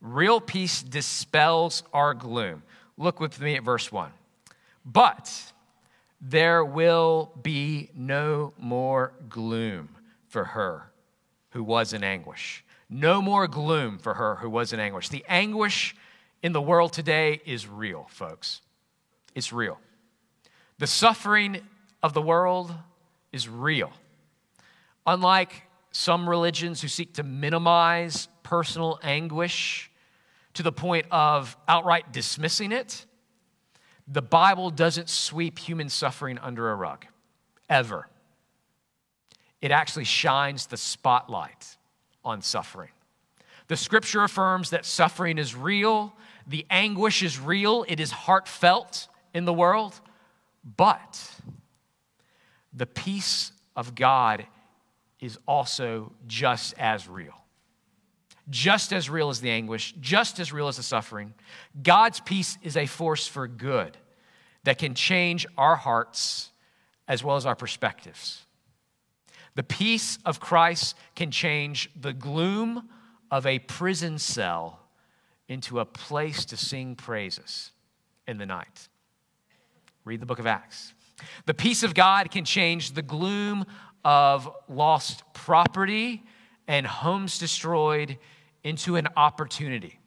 Real 0.00 0.40
peace 0.40 0.82
dispels 0.82 1.82
our 1.92 2.14
gloom. 2.14 2.62
Look 2.96 3.20
with 3.20 3.40
me 3.40 3.56
at 3.56 3.62
verse 3.62 3.92
1. 3.92 4.10
But 4.84 5.52
there 6.20 6.64
will 6.64 7.32
be 7.42 7.90
no 7.94 8.52
more 8.58 9.12
gloom 9.28 9.90
for 10.28 10.44
her 10.44 10.90
who 11.50 11.62
was 11.62 11.92
in 11.92 12.02
anguish. 12.02 12.64
No 12.90 13.20
more 13.20 13.46
gloom 13.46 13.98
for 13.98 14.14
her 14.14 14.36
who 14.36 14.48
was 14.48 14.72
in 14.72 14.80
anguish. 14.80 15.08
The 15.08 15.24
anguish 15.28 15.94
in 16.42 16.52
the 16.52 16.62
world 16.62 16.92
today 16.92 17.40
is 17.44 17.68
real, 17.68 18.06
folks. 18.10 18.62
It's 19.34 19.52
real. 19.52 19.78
The 20.78 20.86
suffering 20.86 21.60
of 22.02 22.14
the 22.14 22.22
world 22.22 22.74
is 23.32 23.48
real. 23.48 23.92
Unlike 25.06 25.62
some 25.90 26.28
religions 26.28 26.80
who 26.80 26.88
seek 26.88 27.14
to 27.14 27.22
minimize 27.22 28.28
personal 28.42 28.98
anguish 29.02 29.90
to 30.54 30.62
the 30.62 30.72
point 30.72 31.06
of 31.10 31.56
outright 31.66 32.12
dismissing 32.12 32.72
it, 32.72 33.04
the 34.06 34.22
Bible 34.22 34.70
doesn't 34.70 35.08
sweep 35.08 35.58
human 35.58 35.88
suffering 35.88 36.38
under 36.38 36.70
a 36.70 36.74
rug, 36.74 37.04
ever. 37.68 38.08
It 39.60 39.70
actually 39.70 40.04
shines 40.04 40.66
the 40.66 40.76
spotlight 40.76 41.77
on 42.28 42.42
suffering. 42.42 42.90
The 43.66 43.76
scripture 43.76 44.22
affirms 44.22 44.70
that 44.70 44.86
suffering 44.86 45.38
is 45.38 45.54
real 45.54 46.14
the 46.48 46.64
anguish 46.70 47.22
is 47.22 47.38
real, 47.38 47.84
it 47.86 48.00
is 48.00 48.10
heartfelt 48.10 49.06
in 49.34 49.44
the 49.44 49.52
world, 49.52 50.00
but 50.76 51.34
the 52.72 52.86
peace 52.86 53.52
of 53.76 53.94
God 53.94 54.46
is 55.20 55.38
also 55.46 56.12
just 56.26 56.74
as 56.78 57.06
real. 57.06 57.34
Just 58.48 58.94
as 58.94 59.10
real 59.10 59.28
as 59.28 59.42
the 59.42 59.50
anguish, 59.50 59.94
just 60.00 60.40
as 60.40 60.54
real 60.54 60.68
as 60.68 60.78
the 60.78 60.82
suffering. 60.82 61.34
God's 61.82 62.20
peace 62.20 62.56
is 62.62 62.78
a 62.78 62.86
force 62.86 63.26
for 63.26 63.46
good 63.46 63.98
that 64.64 64.78
can 64.78 64.94
change 64.94 65.46
our 65.58 65.76
hearts 65.76 66.50
as 67.06 67.22
well 67.22 67.36
as 67.36 67.44
our 67.44 67.54
perspectives. 67.54 68.46
The 69.58 69.64
peace 69.64 70.20
of 70.24 70.38
Christ 70.38 70.94
can 71.16 71.32
change 71.32 71.90
the 72.00 72.12
gloom 72.12 72.88
of 73.28 73.44
a 73.44 73.58
prison 73.58 74.20
cell 74.20 74.78
into 75.48 75.80
a 75.80 75.84
place 75.84 76.44
to 76.44 76.56
sing 76.56 76.94
praises 76.94 77.72
in 78.28 78.38
the 78.38 78.46
night. 78.46 78.88
Read 80.04 80.20
the 80.20 80.26
book 80.26 80.38
of 80.38 80.46
Acts. 80.46 80.92
The 81.46 81.54
peace 81.54 81.82
of 81.82 81.92
God 81.92 82.30
can 82.30 82.44
change 82.44 82.92
the 82.92 83.02
gloom 83.02 83.66
of 84.04 84.48
lost 84.68 85.24
property 85.32 86.22
and 86.68 86.86
homes 86.86 87.40
destroyed 87.40 88.16
into 88.62 88.94
an 88.94 89.08
opportunity 89.16 89.98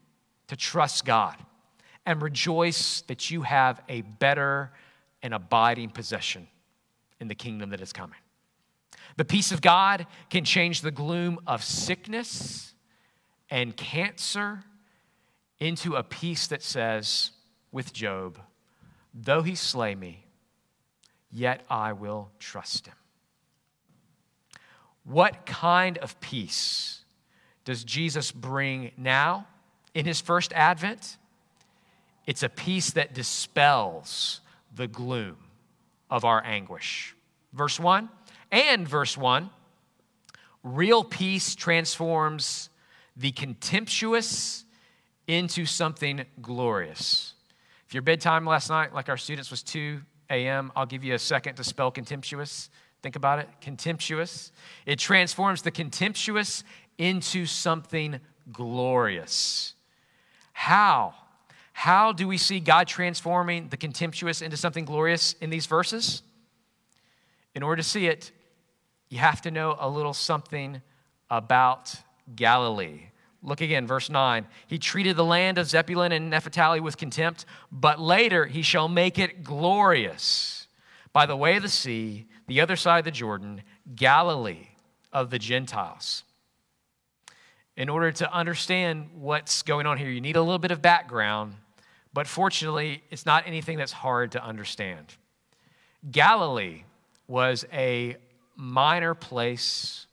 to 0.48 0.56
trust 0.56 1.04
God 1.04 1.36
and 2.06 2.22
rejoice 2.22 3.02
that 3.08 3.30
you 3.30 3.42
have 3.42 3.82
a 3.90 4.00
better 4.00 4.72
and 5.22 5.34
abiding 5.34 5.90
possession 5.90 6.48
in 7.20 7.28
the 7.28 7.36
kingdom 7.36 7.72
that 7.72 7.82
is 7.82 7.92
coming. 7.92 8.16
The 9.22 9.26
peace 9.26 9.52
of 9.52 9.62
God 9.62 10.08
can 10.32 10.44
change 10.44 10.82
the 10.82 10.90
gloom 10.90 11.38
of 11.46 11.64
sickness 11.64 12.74
and 13.52 13.78
cancer 13.78 14.64
into 15.60 15.94
a 15.94 16.02
peace 16.02 16.48
that 16.48 16.64
says, 16.64 17.30
with 17.72 17.94
Job, 17.94 18.40
though 19.14 19.44
he 19.44 19.54
slay 19.54 19.94
me, 19.94 20.26
yet 21.30 21.64
I 21.70 21.94
will 21.94 22.32
trust 22.40 22.88
him. 22.88 22.96
What 25.04 25.46
kind 25.46 26.00
of 26.00 26.20
peace 26.20 27.06
does 27.64 27.84
Jesus 27.84 28.32
bring 28.32 28.90
now 28.98 29.46
in 29.94 30.08
his 30.08 30.20
first 30.20 30.52
advent? 30.54 31.18
It's 32.26 32.42
a 32.42 32.50
peace 32.50 32.90
that 32.94 33.14
dispels 33.14 34.42
the 34.74 34.88
gloom 34.88 35.38
of 36.10 36.26
our 36.26 36.44
anguish. 36.44 37.16
Verse 37.54 37.80
1 37.80 38.10
and 38.52 38.88
verse 38.88 39.18
1 39.18 39.50
real 40.64 41.04
peace 41.04 41.56
transforms 41.56 42.70
the 43.18 43.32
contemptuous 43.32 44.66
into 45.28 45.66
something 45.66 46.26
glorious. 46.42 47.34
If 47.88 47.94
your 47.94 48.04
bedtime 48.04 48.46
last 48.46 48.70
night, 48.70 48.94
like 48.94 49.10
our 49.10 49.18
students, 49.18 49.52
was 49.52 49.64
2 49.64 50.02
a.m., 50.30 50.72
I'll 50.76 50.86
give 50.86 51.04
you 51.04 51.14
a 51.14 51.20
second 51.20 51.56
to 51.56 51.64
spell 51.64 51.92
contemptuous. 51.92 52.70
Think 53.02 53.16
about 53.16 53.40
it 53.40 53.50
contemptuous. 53.60 54.52
It 54.86 55.00
transforms 55.00 55.62
the 55.62 55.72
contemptuous 55.72 56.64
into 56.98 57.46
something 57.46 58.20
glorious. 58.52 59.74
How? 60.54 61.16
How 61.74 62.12
do 62.12 62.28
we 62.28 62.38
see 62.38 62.60
God 62.60 62.88
transforming 62.88 63.70
the 63.70 63.78
contemptuous 63.78 64.42
into 64.42 64.58
something 64.58 64.86
glorious 64.86 65.34
in 65.34 65.50
these 65.50 65.66
verses? 65.66 66.22
In 67.56 67.64
order 67.64 67.82
to 67.82 67.88
see 67.88 68.08
it, 68.08 68.32
you 69.12 69.18
have 69.20 69.42
to 69.42 69.52
know 69.52 69.76
a 69.78 69.90
little 69.90 70.14
something 70.14 70.82
about 71.30 71.94
Galilee. 72.34 73.08
Look 73.44 73.60
again, 73.60 73.86
verse 73.86 74.10
9. 74.10 74.48
He 74.68 74.80
treated 74.80 75.18
the 75.18 75.26
land 75.26 75.58
of 75.58 75.68
Zebulun 75.68 76.14
and 76.14 76.30
Naphtali 76.30 76.80
with 76.80 76.96
contempt, 76.96 77.46
but 77.72 78.00
later 78.00 78.46
he 78.46 78.62
shall 78.62 78.88
make 78.88 79.20
it 79.20 79.44
glorious 79.44 80.66
by 81.12 81.26
the 81.26 81.36
way 81.36 81.58
of 81.58 81.64
the 81.64 81.70
sea, 81.70 82.26
the 82.48 82.62
other 82.62 82.78
side 82.78 83.00
of 83.00 83.06
the 83.06 83.12
Jordan, 83.12 83.64
Galilee 83.96 84.70
of 85.12 85.30
the 85.30 85.40
Gentiles. 85.40 86.24
In 87.76 87.90
order 87.90 88.14
to 88.14 88.34
understand 88.34 89.10
what's 89.14 89.62
going 89.62 89.88
on 89.88 89.98
here, 89.98 90.10
you 90.10 90.22
need 90.22 90.38
a 90.38 90.42
little 90.42 90.58
bit 90.58 90.72
of 90.72 90.82
background, 90.82 91.56
but 92.14 92.28
fortunately, 92.28 93.04
it's 93.10 93.26
not 93.26 93.46
anything 93.46 93.78
that's 93.78 93.92
hard 93.92 94.32
to 94.32 94.44
understand. 94.44 95.18
Galilee 96.10 96.84
was 97.28 97.66
a 97.74 98.16
minor 98.62 99.16
place 99.16 100.06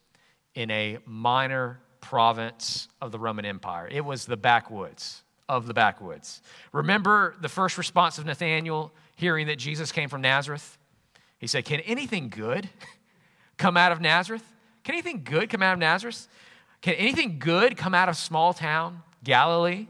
in 0.54 0.70
a 0.70 0.96
minor 1.04 1.80
province 2.00 2.88
of 3.02 3.12
the 3.12 3.18
Roman 3.18 3.44
Empire. 3.44 3.86
It 3.90 4.02
was 4.02 4.24
the 4.24 4.38
backwoods 4.38 5.22
of 5.50 5.66
the 5.66 5.74
backwoods. 5.74 6.40
Remember 6.72 7.36
the 7.42 7.48
first 7.50 7.76
response 7.76 8.16
of 8.16 8.24
Nathanael 8.24 8.90
hearing 9.16 9.48
that 9.48 9.56
Jesus 9.58 9.92
came 9.92 10.08
from 10.08 10.22
Nazareth? 10.22 10.78
He 11.38 11.46
said, 11.46 11.66
Can 11.66 11.80
anything 11.80 12.30
good 12.30 12.70
come 13.58 13.76
out 13.76 13.92
of 13.92 14.00
Nazareth? 14.00 14.44
Can 14.82 14.94
anything 14.94 15.22
good 15.24 15.50
come 15.50 15.62
out 15.62 15.74
of 15.74 15.78
Nazareth? 15.78 16.26
Can 16.80 16.94
anything 16.94 17.38
good 17.38 17.76
come 17.76 17.94
out 17.94 18.08
of 18.08 18.16
small 18.16 18.54
town 18.54 19.02
Galilee? 19.22 19.88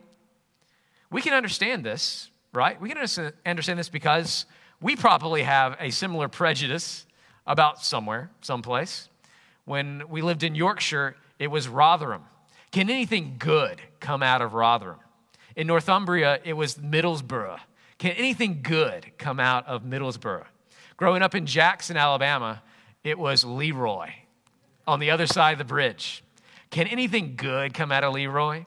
We 1.12 1.22
can 1.22 1.32
understand 1.32 1.84
this, 1.84 2.28
right? 2.52 2.80
We 2.80 2.88
can 2.88 2.98
understand 2.98 3.78
this 3.78 3.88
because 3.88 4.46
we 4.80 4.96
probably 4.96 5.44
have 5.44 5.76
a 5.78 5.90
similar 5.90 6.28
prejudice 6.28 7.06
about 7.48 7.82
somewhere, 7.82 8.30
someplace. 8.42 9.08
When 9.64 10.02
we 10.08 10.22
lived 10.22 10.44
in 10.44 10.54
Yorkshire, 10.54 11.16
it 11.38 11.48
was 11.48 11.66
Rotherham. 11.66 12.22
Can 12.70 12.90
anything 12.90 13.36
good 13.38 13.80
come 13.98 14.22
out 14.22 14.42
of 14.42 14.52
Rotherham? 14.54 15.00
In 15.56 15.66
Northumbria, 15.66 16.40
it 16.44 16.52
was 16.52 16.76
Middlesbrough. 16.76 17.58
Can 17.96 18.12
anything 18.12 18.60
good 18.62 19.10
come 19.18 19.40
out 19.40 19.66
of 19.66 19.82
Middlesbrough? 19.82 20.44
Growing 20.96 21.22
up 21.22 21.34
in 21.34 21.46
Jackson, 21.46 21.96
Alabama, 21.96 22.62
it 23.02 23.18
was 23.18 23.44
Leroy 23.44 24.10
on 24.86 25.00
the 25.00 25.10
other 25.10 25.26
side 25.26 25.52
of 25.52 25.58
the 25.58 25.64
bridge. 25.64 26.22
Can 26.70 26.86
anything 26.86 27.34
good 27.36 27.72
come 27.72 27.90
out 27.90 28.04
of 28.04 28.12
Leroy? 28.12 28.66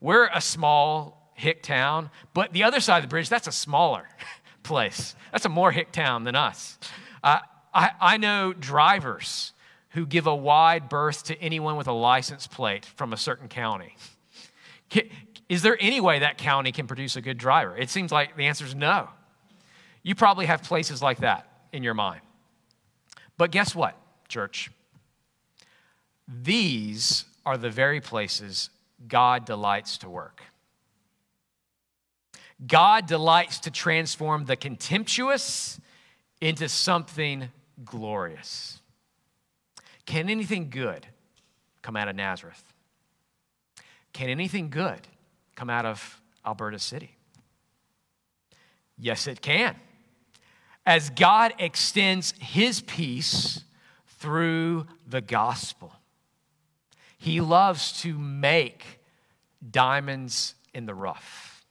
We're 0.00 0.28
a 0.32 0.40
small 0.40 1.32
hick 1.34 1.62
town, 1.62 2.10
but 2.34 2.52
the 2.52 2.64
other 2.64 2.80
side 2.80 2.98
of 2.98 3.04
the 3.04 3.08
bridge, 3.08 3.28
that's 3.28 3.48
a 3.48 3.52
smaller 3.52 4.06
place. 4.62 5.16
That's 5.32 5.46
a 5.46 5.48
more 5.48 5.72
hick 5.72 5.90
town 5.90 6.24
than 6.24 6.36
us. 6.36 6.78
Uh, 7.22 7.38
I, 7.74 7.90
I 8.00 8.16
know 8.16 8.52
drivers 8.52 9.52
who 9.90 10.06
give 10.06 10.26
a 10.26 10.34
wide 10.34 10.88
berth 10.88 11.24
to 11.24 11.40
anyone 11.40 11.76
with 11.76 11.86
a 11.86 11.92
license 11.92 12.46
plate 12.46 12.84
from 12.84 13.12
a 13.12 13.16
certain 13.16 13.48
county. 13.48 13.96
Is 15.48 15.62
there 15.62 15.76
any 15.80 16.00
way 16.00 16.20
that 16.20 16.38
county 16.38 16.72
can 16.72 16.86
produce 16.86 17.16
a 17.16 17.20
good 17.20 17.38
driver? 17.38 17.76
It 17.76 17.90
seems 17.90 18.12
like 18.12 18.36
the 18.36 18.46
answer 18.46 18.64
is 18.64 18.74
no. 18.74 19.08
You 20.02 20.14
probably 20.14 20.46
have 20.46 20.62
places 20.62 21.02
like 21.02 21.18
that 21.18 21.48
in 21.72 21.82
your 21.82 21.94
mind. 21.94 22.20
But 23.36 23.50
guess 23.50 23.74
what, 23.74 23.96
church? 24.28 24.70
These 26.28 27.24
are 27.44 27.56
the 27.56 27.70
very 27.70 28.00
places 28.00 28.70
God 29.06 29.44
delights 29.44 29.98
to 29.98 30.08
work. 30.08 30.42
God 32.66 33.06
delights 33.06 33.58
to 33.60 33.70
transform 33.70 34.46
the 34.46 34.56
contemptuous 34.56 35.80
into 36.40 36.68
something 36.68 37.48
glorious. 37.84 38.80
Can 40.06 40.28
anything 40.28 40.70
good 40.70 41.06
come 41.82 41.96
out 41.96 42.08
of 42.08 42.16
Nazareth? 42.16 42.62
Can 44.12 44.28
anything 44.28 44.70
good 44.70 45.00
come 45.56 45.70
out 45.70 45.86
of 45.86 46.20
Alberta 46.46 46.78
City? 46.78 47.16
Yes, 48.98 49.26
it 49.26 49.40
can. 49.40 49.76
As 50.86 51.10
God 51.10 51.54
extends 51.58 52.34
his 52.38 52.80
peace 52.82 53.64
through 54.18 54.86
the 55.06 55.20
gospel, 55.20 55.92
he 57.18 57.40
loves 57.40 58.00
to 58.02 58.18
make 58.18 59.00
diamonds 59.70 60.54
in 60.74 60.86
the 60.86 60.94
rough. 60.94 61.64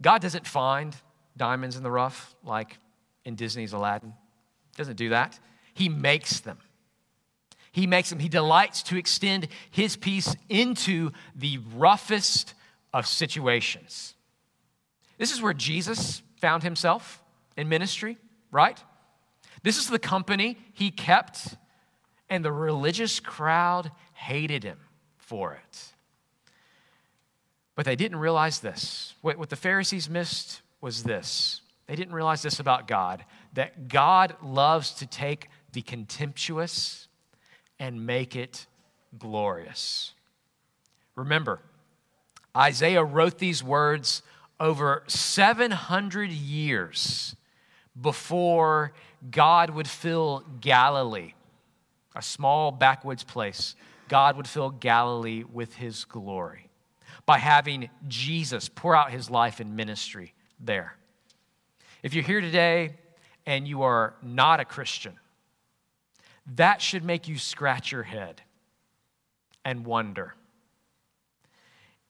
God 0.00 0.20
doesn't 0.20 0.46
find 0.46 0.94
diamonds 1.36 1.76
in 1.76 1.82
the 1.82 1.90
rough 1.90 2.34
like 2.44 2.76
in 3.24 3.36
Disney's 3.36 3.72
Aladdin. 3.72 4.12
Doesn't 4.76 4.96
do 4.96 5.10
that. 5.10 5.38
He 5.74 5.88
makes 5.88 6.40
them. 6.40 6.58
He 7.72 7.86
makes 7.86 8.10
them. 8.10 8.18
He 8.18 8.28
delights 8.28 8.82
to 8.84 8.96
extend 8.96 9.48
his 9.70 9.96
peace 9.96 10.36
into 10.48 11.10
the 11.34 11.58
roughest 11.74 12.54
of 12.92 13.06
situations. 13.06 14.14
This 15.18 15.32
is 15.32 15.40
where 15.40 15.54
Jesus 15.54 16.22
found 16.36 16.62
himself 16.62 17.22
in 17.56 17.68
ministry, 17.68 18.18
right? 18.50 18.82
This 19.62 19.78
is 19.78 19.88
the 19.88 19.98
company 19.98 20.58
he 20.72 20.90
kept, 20.90 21.56
and 22.28 22.44
the 22.44 22.52
religious 22.52 23.20
crowd 23.20 23.90
hated 24.14 24.64
him 24.64 24.78
for 25.16 25.54
it. 25.54 25.92
But 27.74 27.86
they 27.86 27.96
didn't 27.96 28.18
realize 28.18 28.60
this. 28.60 29.14
What, 29.22 29.48
the 29.48 29.56
Pharisees 29.56 30.10
missed 30.10 30.60
was 30.80 31.04
this. 31.04 31.62
They 31.86 31.96
didn't 31.96 32.14
realize 32.14 32.42
this 32.42 32.60
about 32.60 32.86
God 32.86 33.24
that 33.52 33.88
God 33.88 34.36
loves 34.42 34.92
to 34.92 35.06
take 35.06 35.48
the 35.72 35.82
contemptuous 35.82 37.08
and 37.78 38.06
make 38.06 38.36
it 38.36 38.66
glorious. 39.18 40.12
Remember, 41.16 41.60
Isaiah 42.56 43.04
wrote 43.04 43.38
these 43.38 43.62
words 43.62 44.22
over 44.60 45.02
700 45.06 46.30
years 46.30 47.34
before 48.00 48.92
God 49.30 49.70
would 49.70 49.88
fill 49.88 50.44
Galilee, 50.60 51.34
a 52.14 52.22
small 52.22 52.70
backwoods 52.70 53.24
place. 53.24 53.74
God 54.08 54.36
would 54.36 54.48
fill 54.48 54.70
Galilee 54.70 55.44
with 55.50 55.74
his 55.74 56.04
glory 56.04 56.68
by 57.26 57.38
having 57.38 57.90
Jesus 58.08 58.68
pour 58.68 58.94
out 58.94 59.10
his 59.10 59.30
life 59.30 59.60
in 59.60 59.76
ministry 59.76 60.34
there. 60.60 60.96
If 62.02 62.14
you're 62.14 62.24
here 62.24 62.40
today 62.40 62.94
and 63.46 63.66
you 63.66 63.82
are 63.82 64.14
not 64.22 64.60
a 64.60 64.64
Christian, 64.64 65.14
that 66.54 66.82
should 66.82 67.04
make 67.04 67.28
you 67.28 67.38
scratch 67.38 67.92
your 67.92 68.02
head 68.02 68.42
and 69.64 69.84
wonder 69.84 70.34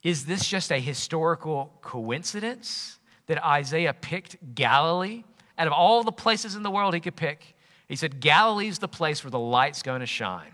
is 0.03 0.25
this 0.25 0.47
just 0.47 0.71
a 0.71 0.79
historical 0.79 1.71
coincidence 1.81 2.99
that 3.27 3.43
Isaiah 3.43 3.93
picked 3.93 4.35
Galilee? 4.53 5.23
Out 5.57 5.67
of 5.67 5.73
all 5.73 6.03
the 6.03 6.11
places 6.11 6.55
in 6.55 6.63
the 6.63 6.71
world 6.71 6.93
he 6.93 6.99
could 6.99 7.15
pick, 7.15 7.55
he 7.87 7.95
said, 7.95 8.19
Galilee's 8.19 8.79
the 8.79 8.87
place 8.87 9.23
where 9.23 9.31
the 9.31 9.39
light's 9.39 9.81
going 9.81 10.01
to 10.01 10.05
shine. 10.05 10.53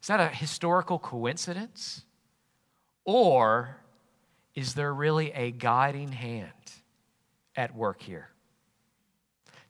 Is 0.00 0.08
that 0.08 0.20
a 0.20 0.28
historical 0.28 0.98
coincidence? 0.98 2.04
Or 3.04 3.78
is 4.54 4.74
there 4.74 4.94
really 4.94 5.32
a 5.32 5.50
guiding 5.50 6.12
hand 6.12 6.52
at 7.56 7.74
work 7.74 8.00
here? 8.00 8.28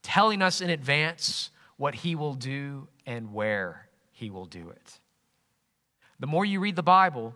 Telling 0.02 0.42
us 0.42 0.60
in 0.60 0.70
advance 0.70 1.50
what 1.76 1.96
he 1.96 2.14
will 2.14 2.34
do 2.34 2.88
and 3.06 3.32
where 3.32 3.88
he 4.12 4.30
will 4.30 4.46
do 4.46 4.70
it. 4.70 5.00
The 6.20 6.26
more 6.26 6.44
you 6.44 6.60
read 6.60 6.76
the 6.76 6.82
Bible 6.82 7.34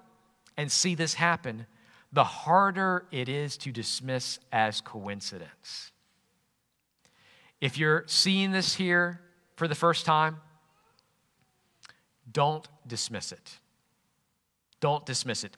and 0.57 0.71
see 0.71 0.95
this 0.95 1.15
happen, 1.15 1.67
the 2.13 2.25
harder 2.25 3.07
it 3.11 3.29
is 3.29 3.57
to 3.59 3.73
dismiss 3.73 4.39
as 4.53 4.81
coincidence. 4.81 5.91
If 7.61 7.79
you're 7.79 8.05
seeing 8.07 8.53
this 8.53 8.75
here 8.75 9.21
for 9.57 9.67
the 9.67 9.75
first 9.75 10.07
time, 10.07 10.39
don't 12.31 12.67
dismiss 12.87 13.33
it. 13.33 13.59
Don't 14.81 15.05
dismiss 15.05 15.45
it. 15.45 15.57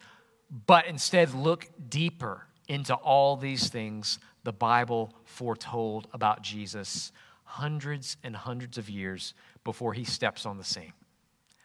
But 0.67 0.87
instead, 0.87 1.35
look 1.35 1.69
deeper 1.89 2.48
into 2.69 2.95
all 2.95 3.37
these 3.37 3.69
things 3.69 4.19
the 4.45 4.53
Bible 4.53 5.13
foretold 5.25 6.07
about 6.13 6.43
Jesus 6.43 7.13
hundreds 7.45 8.17
and 8.23 8.37
hundreds 8.37 8.77
of 8.79 8.91
years 8.91 9.35
before 9.65 9.95
he 9.95 10.05
steps 10.05 10.45
on 10.47 10.59
the 10.59 10.65
scene, 10.65 10.93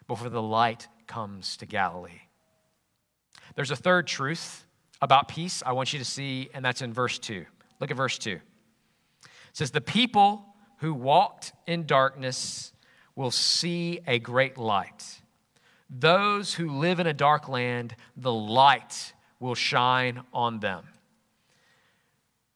before 0.06 0.30
the 0.30 0.42
light 0.42 0.88
comes 1.06 1.56
to 1.58 1.66
Galilee. 1.66 2.22
There's 3.54 3.70
a 3.70 3.76
third 3.76 4.06
truth 4.06 4.64
about 5.02 5.28
peace 5.28 5.62
I 5.64 5.72
want 5.72 5.92
you 5.92 5.98
to 5.98 6.04
see, 6.04 6.48
and 6.54 6.64
that's 6.64 6.82
in 6.82 6.92
verse 6.92 7.18
2. 7.18 7.44
Look 7.80 7.90
at 7.90 7.96
verse 7.96 8.18
2. 8.18 8.30
It 8.30 8.40
says, 9.52 9.70
The 9.70 9.80
people 9.80 10.46
who 10.78 10.94
walked 10.94 11.52
in 11.66 11.86
darkness 11.86 12.72
will 13.14 13.30
see 13.30 14.00
a 14.06 14.18
great 14.18 14.58
light. 14.58 15.20
Those 15.90 16.54
who 16.54 16.78
live 16.78 16.98
in 16.98 17.06
a 17.06 17.12
dark 17.12 17.48
land, 17.48 17.94
the 18.16 18.32
light 18.32 19.12
will 19.38 19.54
shine 19.54 20.22
on 20.32 20.60
them. 20.60 20.84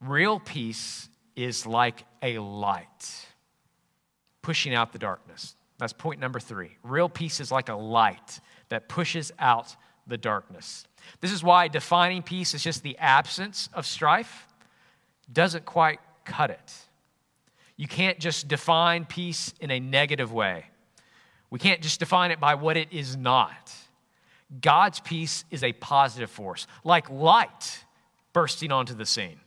Real 0.01 0.39
peace 0.41 1.09
is 1.35 1.67
like 1.67 2.05
a 2.23 2.39
light 2.39 3.27
pushing 4.43 4.75
out 4.75 4.93
the 4.93 4.99
darkness. 4.99 5.55
That's 5.79 5.93
point 5.93 6.21
number 6.21 6.41
three. 6.41 6.77
Real 6.83 7.09
peace 7.09 7.41
is 7.41 7.53
like 7.53 7.69
a 7.69 7.75
light 7.75 8.41
that 8.69 8.89
pushes 8.89 9.33
out 9.39 9.77
the 10.07 10.17
darkness. 10.17 10.87
This 11.21 11.33
is 11.33 11.43
why 11.43 11.69
defining 11.69 12.23
peace 12.23 12.55
is 12.55 12.63
just 12.63 12.83
the 12.83 12.97
absence 12.99 13.69
of 13.73 13.87
strife 13.87 14.47
doesn't 15.33 15.65
quite 15.65 16.01
cut 16.25 16.51
it. 16.51 16.75
You 17.77 17.87
can't 17.87 18.19
just 18.19 18.49
define 18.49 19.05
peace 19.05 19.55
in 19.61 19.71
a 19.71 19.79
negative 19.79 20.33
way. 20.33 20.67
We 21.51 21.59
can't 21.59 21.81
just 21.81 22.01
define 22.01 22.31
it 22.31 22.41
by 22.41 22.55
what 22.55 22.77
it 22.77 22.93
is 22.93 23.17
not. 23.17 23.73
God's 24.61 25.01
peace 25.01 25.45
is 25.51 25.63
a 25.63 25.73
positive 25.75 26.31
force, 26.31 26.67
like 26.85 27.09
light 27.11 27.85
bursting 28.33 28.73
onto 28.73 28.95
the 28.95 29.07
scene, 29.07 29.41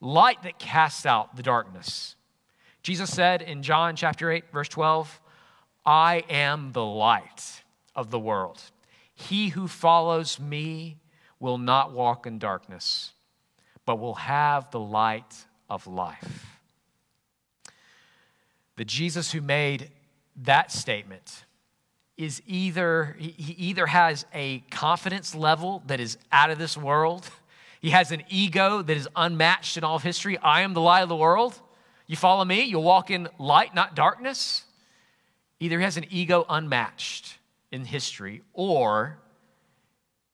light 0.00 0.42
that 0.42 0.58
casts 0.58 1.06
out 1.06 1.36
the 1.36 1.42
darkness. 1.42 2.16
Jesus 2.82 3.10
said 3.10 3.42
in 3.42 3.62
John 3.62 3.96
chapter 3.96 4.30
8, 4.30 4.44
verse 4.52 4.68
12, 4.68 5.20
I 5.84 6.24
am 6.28 6.72
the 6.72 6.84
light 6.84 7.62
of 7.94 8.10
the 8.10 8.18
world. 8.18 8.62
He 9.14 9.48
who 9.48 9.66
follows 9.66 10.38
me 10.38 10.98
will 11.40 11.58
not 11.58 11.92
walk 11.92 12.26
in 12.26 12.38
darkness, 12.38 13.12
but 13.84 13.98
will 13.98 14.14
have 14.14 14.70
the 14.70 14.80
light 14.80 15.46
of 15.68 15.86
life. 15.86 16.60
The 18.76 18.84
Jesus 18.84 19.32
who 19.32 19.40
made 19.40 19.90
that 20.42 20.70
statement 20.70 21.44
is 22.16 22.42
either, 22.46 23.16
he 23.18 23.52
either 23.52 23.86
has 23.86 24.26
a 24.32 24.60
confidence 24.70 25.34
level 25.34 25.82
that 25.86 26.00
is 26.00 26.18
out 26.32 26.50
of 26.50 26.58
this 26.58 26.76
world, 26.76 27.28
he 27.86 27.90
has 27.90 28.10
an 28.10 28.24
ego 28.28 28.82
that 28.82 28.96
is 28.96 29.08
unmatched 29.14 29.76
in 29.76 29.84
all 29.84 29.94
of 29.94 30.02
history. 30.02 30.36
I 30.38 30.62
am 30.62 30.74
the 30.74 30.80
light 30.80 31.02
of 31.02 31.08
the 31.08 31.14
world. 31.14 31.56
You 32.08 32.16
follow 32.16 32.44
me? 32.44 32.64
You'll 32.64 32.82
walk 32.82 33.12
in 33.12 33.28
light, 33.38 33.76
not 33.76 33.94
darkness. 33.94 34.64
Either 35.60 35.78
he 35.78 35.84
has 35.84 35.96
an 35.96 36.04
ego 36.10 36.44
unmatched 36.48 37.38
in 37.70 37.84
history, 37.84 38.42
or 38.52 39.18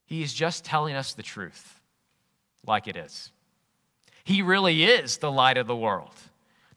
he 0.07 0.23
is 0.23 0.33
just 0.33 0.65
telling 0.65 0.95
us 0.95 1.13
the 1.13 1.23
truth 1.23 1.79
like 2.67 2.89
it 2.89 2.97
is. 2.97 3.31
He 4.25 4.41
really 4.41 4.85
is 4.85 5.19
the 5.19 5.31
light 5.31 5.59
of 5.59 5.67
the 5.67 5.77
world. 5.77 6.15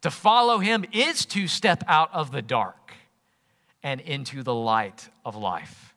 To 0.01 0.11
follow 0.11 0.57
him 0.59 0.83
is 0.91 1.25
to 1.27 1.47
step 1.47 1.85
out 1.87 2.13
of 2.13 2.33
the 2.33 2.41
dark 2.41 2.91
and 3.81 4.01
into 4.01 4.43
the 4.43 4.53
light 4.53 5.07
of 5.23 5.37
life. 5.37 5.95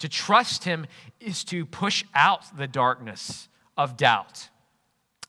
To 0.00 0.08
trust 0.10 0.64
him 0.64 0.84
is 1.18 1.44
to 1.44 1.64
push 1.64 2.04
out 2.14 2.58
the 2.58 2.68
darkness 2.68 3.48
of 3.76 3.96
doubt 3.96 4.48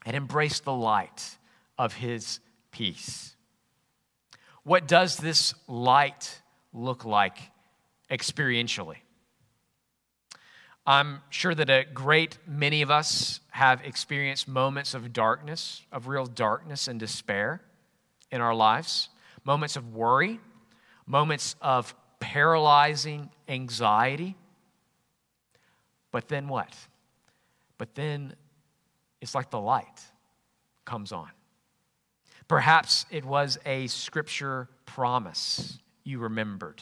and 0.05 0.15
embrace 0.15 0.59
the 0.59 0.73
light 0.73 1.37
of 1.77 1.93
his 1.93 2.39
peace. 2.71 3.35
What 4.63 4.87
does 4.87 5.17
this 5.17 5.53
light 5.67 6.41
look 6.73 7.05
like 7.05 7.37
experientially? 8.09 8.97
I'm 10.85 11.21
sure 11.29 11.55
that 11.55 11.69
a 11.69 11.85
great 11.93 12.37
many 12.45 12.81
of 12.81 12.91
us 12.91 13.39
have 13.51 13.81
experienced 13.85 14.47
moments 14.47 14.93
of 14.93 15.13
darkness, 15.13 15.81
of 15.91 16.07
real 16.07 16.25
darkness 16.25 16.87
and 16.87 16.99
despair 16.99 17.61
in 18.31 18.41
our 18.41 18.53
lives, 18.53 19.09
moments 19.45 19.77
of 19.77 19.93
worry, 19.93 20.39
moments 21.05 21.55
of 21.61 21.95
paralyzing 22.19 23.29
anxiety. 23.47 24.35
But 26.11 26.27
then 26.27 26.47
what? 26.47 26.73
But 27.83 27.95
then 27.95 28.33
it's 29.19 29.35
like 29.35 29.49
the 29.49 29.59
light 29.59 30.01
comes 30.85 31.11
on. 31.11 31.27
Perhaps 32.47 33.05
it 33.11 33.25
was 33.25 33.59
a 33.65 33.87
scripture 33.87 34.69
promise 34.85 35.79
you 36.05 36.19
remembered 36.19 36.81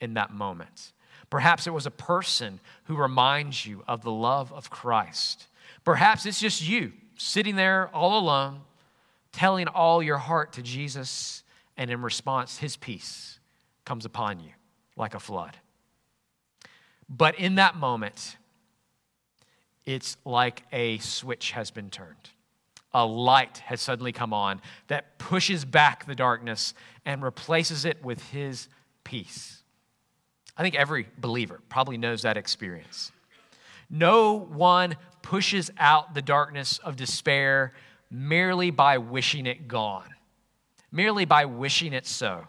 in 0.00 0.14
that 0.14 0.32
moment. 0.32 0.92
Perhaps 1.30 1.66
it 1.66 1.70
was 1.70 1.84
a 1.84 1.90
person 1.90 2.60
who 2.84 2.94
reminds 2.94 3.66
you 3.66 3.82
of 3.88 4.02
the 4.02 4.12
love 4.12 4.52
of 4.52 4.70
Christ. 4.70 5.48
Perhaps 5.82 6.26
it's 6.26 6.38
just 6.38 6.62
you 6.62 6.92
sitting 7.16 7.56
there 7.56 7.90
all 7.92 8.16
alone, 8.16 8.60
telling 9.32 9.66
all 9.66 10.00
your 10.00 10.18
heart 10.18 10.52
to 10.52 10.62
Jesus, 10.62 11.42
and 11.76 11.90
in 11.90 12.02
response, 12.02 12.58
his 12.58 12.76
peace 12.76 13.40
comes 13.84 14.04
upon 14.04 14.38
you 14.38 14.52
like 14.96 15.14
a 15.14 15.18
flood. 15.18 15.56
But 17.08 17.36
in 17.36 17.56
that 17.56 17.74
moment, 17.74 18.36
it's 19.86 20.16
like 20.24 20.64
a 20.72 20.98
switch 20.98 21.52
has 21.52 21.70
been 21.70 21.90
turned. 21.90 22.30
A 22.92 23.06
light 23.06 23.58
has 23.58 23.80
suddenly 23.80 24.12
come 24.12 24.32
on 24.32 24.60
that 24.88 25.18
pushes 25.18 25.64
back 25.64 26.06
the 26.06 26.14
darkness 26.14 26.74
and 27.04 27.22
replaces 27.22 27.84
it 27.84 28.02
with 28.04 28.22
his 28.30 28.68
peace. 29.04 29.62
I 30.56 30.62
think 30.62 30.74
every 30.74 31.06
believer 31.18 31.60
probably 31.68 31.98
knows 31.98 32.22
that 32.22 32.36
experience. 32.36 33.12
No 33.88 34.32
one 34.34 34.96
pushes 35.22 35.70
out 35.78 36.14
the 36.14 36.22
darkness 36.22 36.78
of 36.78 36.96
despair 36.96 37.72
merely 38.10 38.70
by 38.70 38.98
wishing 38.98 39.46
it 39.46 39.68
gone, 39.68 40.08
merely 40.90 41.24
by 41.24 41.44
wishing 41.44 41.92
it 41.92 42.06
so. 42.06 42.46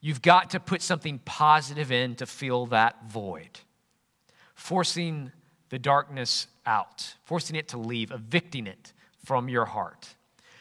You've 0.00 0.22
got 0.22 0.50
to 0.50 0.60
put 0.60 0.82
something 0.82 1.20
positive 1.24 1.90
in 1.90 2.16
to 2.16 2.26
fill 2.26 2.66
that 2.66 3.10
void, 3.10 3.60
forcing 4.54 5.32
the 5.72 5.78
darkness 5.78 6.48
out, 6.66 7.14
forcing 7.24 7.56
it 7.56 7.68
to 7.68 7.78
leave, 7.78 8.10
evicting 8.10 8.66
it 8.66 8.92
from 9.24 9.48
your 9.48 9.64
heart. 9.64 10.06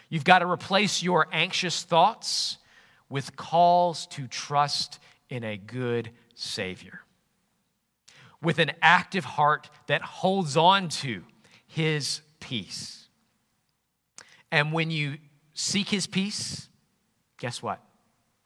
You've 0.07 0.23
got 0.23 0.39
to 0.39 0.49
replace 0.49 1.03
your 1.03 1.27
anxious 1.33 1.83
thoughts 1.83 2.57
with 3.09 3.35
calls 3.35 4.07
to 4.07 4.25
trust 4.25 4.99
in 5.29 5.43
a 5.43 5.57
good 5.57 6.11
Savior. 6.33 7.01
With 8.41 8.57
an 8.57 8.71
active 8.81 9.25
heart 9.25 9.69
that 9.87 10.01
holds 10.01 10.55
on 10.55 10.87
to 10.87 11.25
His 11.67 12.21
peace. 12.39 13.09
And 14.49 14.71
when 14.71 14.91
you 14.91 15.17
seek 15.53 15.89
His 15.89 16.07
peace, 16.07 16.69
guess 17.37 17.61
what? 17.61 17.83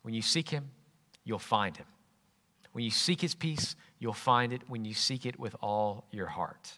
When 0.02 0.16
you 0.16 0.24
seek 0.24 0.50
Him, 0.50 0.72
you'll 1.24 1.38
find 1.38 1.78
Him. 1.78 1.86
When 2.72 2.84
you 2.84 2.90
seek 2.90 3.22
His 3.22 3.36
peace, 3.36 3.76
you'll 4.06 4.14
find 4.14 4.54
it 4.54 4.62
when 4.68 4.86
you 4.86 4.94
seek 4.94 5.26
it 5.26 5.40
with 5.40 5.56
all 5.64 6.06
your 6.12 6.28
heart. 6.28 6.74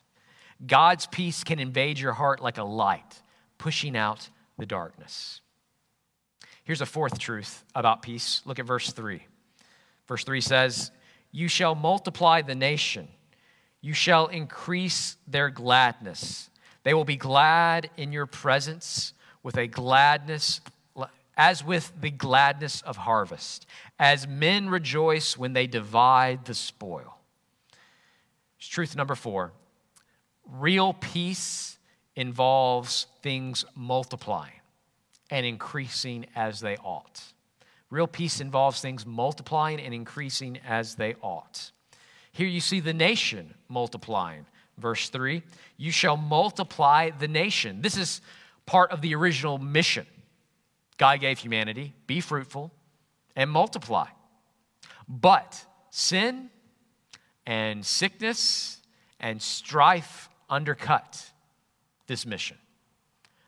God's 0.66 1.08
peace 1.08 1.44
can 1.44 1.60
invade 1.60 2.00
your 2.00 2.14
heart 2.14 2.42
like 2.42 2.58
a 2.58 2.64
light, 2.64 3.22
pushing 3.58 3.98
out 3.98 4.30
the 4.58 4.66
darkness. 4.66 5.42
Here's 6.64 6.80
a 6.80 6.86
fourth 6.86 7.20
truth 7.20 7.66
about 7.76 8.02
peace. 8.02 8.42
Look 8.46 8.60
at 8.60 8.66
verse 8.66 8.94
3. 8.94 9.28
Verse 10.08 10.24
3 10.24 10.40
says, 10.40 10.92
You 11.34 11.50
shall 11.50 11.76
multiply 11.76 12.42
the 12.44 12.56
nation, 12.56 13.10
you 13.82 13.94
shall 13.94 14.28
increase 14.28 15.18
their 15.28 15.50
gladness. 15.50 16.50
They 16.84 16.94
will 16.94 17.04
be 17.04 17.18
glad 17.18 17.90
in 17.98 18.14
your 18.14 18.26
presence 18.26 19.12
with 19.44 19.58
a 19.58 19.68
gladness 19.68 20.62
as 21.36 21.62
with 21.62 21.92
the 22.00 22.10
gladness 22.10 22.82
of 22.84 22.96
harvest, 22.96 23.66
as 24.00 24.26
men 24.26 24.70
rejoice 24.70 25.38
when 25.38 25.52
they 25.52 25.68
divide 25.68 26.46
the 26.46 26.54
spoil. 26.54 27.17
It's 28.60 28.68
truth 28.68 28.96
number 28.96 29.16
four 29.16 29.54
real 30.46 30.94
peace 30.94 31.78
involves 32.16 33.08
things 33.22 33.66
multiplying 33.76 34.62
and 35.30 35.46
increasing 35.46 36.26
as 36.36 36.60
they 36.60 36.78
ought. 36.78 37.22
Real 37.90 38.08
peace 38.08 38.42
involves 38.42 38.82
things 38.82 39.06
multiplying 39.06 39.80
and 39.80 39.94
increasing 39.94 40.60
as 40.68 40.96
they 40.96 41.16
ought. 41.22 41.72
Here 42.32 42.48
you 42.48 42.60
see 42.60 42.80
the 42.80 42.94
nation 42.94 43.54
multiplying. 43.70 44.46
Verse 44.78 45.10
3 45.10 45.44
You 45.78 45.92
shall 45.92 46.18
multiply 46.18 47.10
the 47.12 47.28
nation. 47.28 47.82
This 47.82 47.98
is 47.98 48.22
part 48.66 48.92
of 48.92 49.02
the 49.02 49.16
original 49.16 49.58
mission 49.58 50.06
God 50.98 51.20
gave 51.20 51.40
humanity 51.40 51.94
be 52.08 52.20
fruitful 52.20 52.72
and 53.36 53.50
multiply. 53.50 54.08
But 55.08 55.64
sin 55.90 56.50
and 57.48 57.86
sickness 57.86 58.82
and 59.22 59.42
strife 59.42 60.30
undercut 60.50 61.32
this 62.06 62.26
mission. 62.26 62.58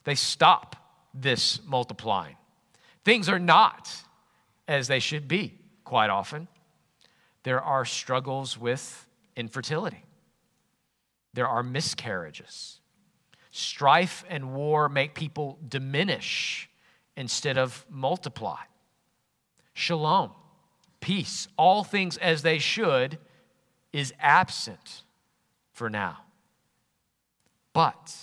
They 0.06 0.16
stop 0.16 0.78
this 1.14 1.60
multiplying. 1.68 2.38
Things 3.04 3.28
are 3.28 3.40
not 3.40 3.94
as 4.68 4.88
they 4.88 5.00
should 5.00 5.28
be 5.28 5.54
quite 5.84 6.10
often. 6.10 6.48
There 7.44 7.62
are 7.62 7.84
struggles 7.84 8.58
with 8.58 9.06
infertility, 9.36 10.04
there 11.34 11.48
are 11.48 11.62
miscarriages. 11.62 12.78
Strife 13.52 14.24
and 14.30 14.54
war 14.54 14.88
make 14.88 15.16
people 15.16 15.58
diminish 15.68 16.70
instead 17.18 17.58
of 17.58 17.84
multiply. 17.90 18.60
Shalom, 19.74 20.32
peace, 21.02 21.48
all 21.58 21.84
things 21.84 22.16
as 22.18 22.44
they 22.44 22.60
should, 22.60 23.18
is 23.92 24.14
absent 24.20 25.04
for 25.72 25.90
now. 25.90 26.18
But 27.74 28.16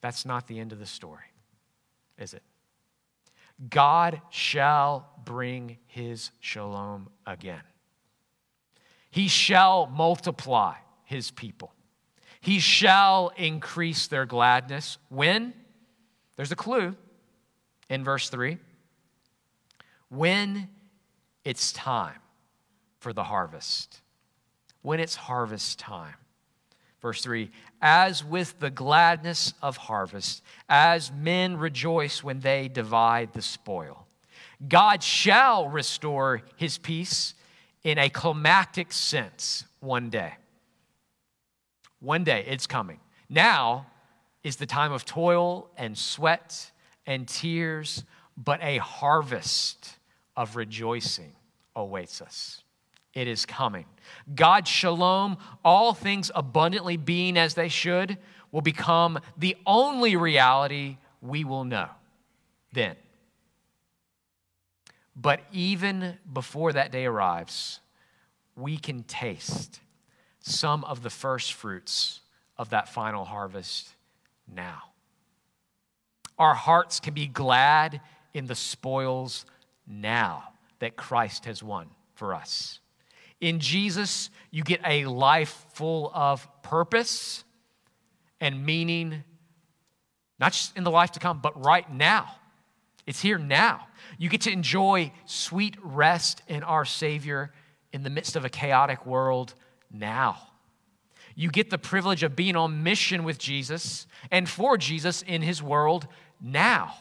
that's 0.00 0.24
not 0.24 0.46
the 0.46 0.58
end 0.58 0.72
of 0.72 0.78
the 0.78 0.86
story, 0.86 1.32
is 2.18 2.34
it? 2.34 2.42
God 3.70 4.20
shall 4.30 5.08
bring 5.24 5.78
his 5.86 6.30
shalom 6.40 7.08
again. 7.26 7.62
He 9.10 9.26
shall 9.26 9.86
multiply 9.86 10.74
his 11.04 11.30
people. 11.30 11.72
He 12.40 12.60
shall 12.60 13.32
increase 13.36 14.06
their 14.06 14.26
gladness. 14.26 14.98
When? 15.08 15.54
There's 16.36 16.52
a 16.52 16.56
clue 16.56 16.94
in 17.88 18.04
verse 18.04 18.28
3. 18.28 18.58
When 20.08 20.68
it's 21.44 21.72
time 21.72 22.20
for 23.08 23.14
the 23.14 23.24
harvest. 23.24 24.02
When 24.82 25.00
it's 25.00 25.14
harvest 25.14 25.78
time. 25.78 26.16
Verse 27.00 27.22
3 27.22 27.50
As 27.80 28.22
with 28.22 28.60
the 28.60 28.68
gladness 28.68 29.54
of 29.62 29.78
harvest, 29.78 30.42
as 30.68 31.10
men 31.10 31.56
rejoice 31.56 32.22
when 32.22 32.40
they 32.40 32.68
divide 32.68 33.32
the 33.32 33.40
spoil, 33.40 34.06
God 34.68 35.02
shall 35.02 35.70
restore 35.70 36.42
his 36.56 36.76
peace 36.76 37.32
in 37.82 37.96
a 37.96 38.10
climactic 38.10 38.92
sense 38.92 39.64
one 39.80 40.10
day. 40.10 40.34
One 42.00 42.24
day 42.24 42.44
it's 42.46 42.66
coming. 42.66 43.00
Now 43.30 43.86
is 44.44 44.56
the 44.56 44.66
time 44.66 44.92
of 44.92 45.06
toil 45.06 45.70
and 45.78 45.96
sweat 45.96 46.72
and 47.06 47.26
tears, 47.26 48.04
but 48.36 48.62
a 48.62 48.76
harvest 48.76 49.96
of 50.36 50.56
rejoicing 50.56 51.32
awaits 51.74 52.20
us. 52.20 52.64
It 53.18 53.26
is 53.26 53.44
coming. 53.44 53.86
God 54.32 54.68
shalom, 54.68 55.38
all 55.64 55.92
things 55.92 56.30
abundantly 56.36 56.96
being 56.96 57.36
as 57.36 57.54
they 57.54 57.68
should, 57.68 58.16
will 58.52 58.60
become 58.60 59.18
the 59.36 59.56
only 59.66 60.14
reality 60.14 60.98
we 61.20 61.42
will 61.42 61.64
know 61.64 61.88
then. 62.72 62.94
But 65.16 65.40
even 65.50 66.16
before 66.32 66.72
that 66.74 66.92
day 66.92 67.06
arrives, 67.06 67.80
we 68.54 68.76
can 68.76 69.02
taste 69.02 69.80
some 70.38 70.84
of 70.84 71.02
the 71.02 71.10
first 71.10 71.54
fruits 71.54 72.20
of 72.56 72.70
that 72.70 72.88
final 72.88 73.24
harvest 73.24 73.96
now. 74.46 74.84
Our 76.38 76.54
hearts 76.54 77.00
can 77.00 77.14
be 77.14 77.26
glad 77.26 78.00
in 78.32 78.46
the 78.46 78.54
spoils 78.54 79.44
now 79.88 80.50
that 80.78 80.94
Christ 80.94 81.46
has 81.46 81.64
won 81.64 81.88
for 82.14 82.32
us. 82.32 82.78
In 83.40 83.60
Jesus, 83.60 84.30
you 84.50 84.62
get 84.62 84.80
a 84.84 85.04
life 85.06 85.66
full 85.74 86.10
of 86.14 86.46
purpose 86.62 87.44
and 88.40 88.64
meaning, 88.64 89.24
not 90.38 90.52
just 90.52 90.76
in 90.76 90.84
the 90.84 90.90
life 90.90 91.12
to 91.12 91.20
come, 91.20 91.40
but 91.40 91.64
right 91.64 91.90
now. 91.92 92.34
It's 93.06 93.20
here 93.20 93.38
now. 93.38 93.86
You 94.18 94.28
get 94.28 94.42
to 94.42 94.52
enjoy 94.52 95.12
sweet 95.24 95.76
rest 95.82 96.42
in 96.46 96.62
our 96.62 96.84
Savior 96.84 97.52
in 97.92 98.02
the 98.02 98.10
midst 98.10 98.36
of 98.36 98.44
a 98.44 98.50
chaotic 98.50 99.06
world 99.06 99.54
now. 99.90 100.36
You 101.34 101.50
get 101.50 101.70
the 101.70 101.78
privilege 101.78 102.22
of 102.22 102.34
being 102.34 102.56
on 102.56 102.82
mission 102.82 103.22
with 103.22 103.38
Jesus 103.38 104.06
and 104.30 104.48
for 104.48 104.76
Jesus 104.76 105.22
in 105.22 105.40
His 105.40 105.62
world 105.62 106.06
now. 106.40 106.94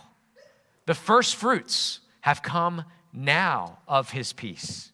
The 0.86 0.94
first 0.94 1.36
fruits 1.36 2.00
have 2.22 2.44
come 2.44 2.86
now 3.12 3.80
of 3.88 4.12
His 4.12 4.32
peace. 4.34 4.92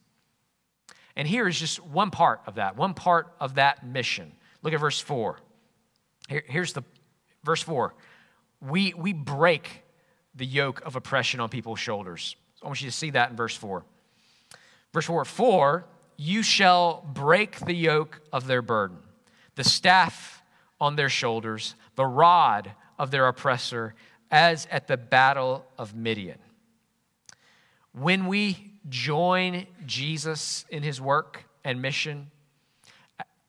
And 1.16 1.28
here 1.28 1.46
is 1.46 1.58
just 1.58 1.84
one 1.84 2.10
part 2.10 2.40
of 2.46 2.56
that, 2.56 2.76
one 2.76 2.94
part 2.94 3.32
of 3.40 3.54
that 3.54 3.86
mission. 3.86 4.32
Look 4.62 4.74
at 4.74 4.80
verse 4.80 5.00
4. 5.00 5.38
Here, 6.28 6.44
here's 6.46 6.72
the 6.72 6.82
verse 7.44 7.62
4. 7.62 7.94
We, 8.60 8.94
we 8.94 9.12
break 9.12 9.82
the 10.34 10.46
yoke 10.46 10.80
of 10.84 10.96
oppression 10.96 11.40
on 11.40 11.48
people's 11.48 11.78
shoulders. 11.78 12.34
I 12.62 12.66
want 12.66 12.80
you 12.80 12.88
to 12.88 12.96
see 12.96 13.10
that 13.10 13.30
in 13.30 13.36
verse 13.36 13.54
4. 13.54 13.84
Verse 14.92 15.04
4 15.06 15.24
For 15.24 15.84
you 16.16 16.42
shall 16.42 17.04
break 17.12 17.60
the 17.60 17.74
yoke 17.74 18.20
of 18.32 18.46
their 18.46 18.62
burden, 18.62 18.98
the 19.54 19.64
staff 19.64 20.42
on 20.80 20.96
their 20.96 21.08
shoulders, 21.08 21.74
the 21.94 22.06
rod 22.06 22.72
of 22.98 23.10
their 23.10 23.28
oppressor, 23.28 23.94
as 24.30 24.66
at 24.70 24.88
the 24.88 24.96
battle 24.96 25.64
of 25.78 25.94
Midian. 25.94 26.38
When 27.92 28.26
we 28.26 28.73
join 28.88 29.66
Jesus 29.86 30.64
in 30.68 30.82
his 30.82 31.00
work 31.00 31.44
and 31.64 31.80
mission, 31.80 32.30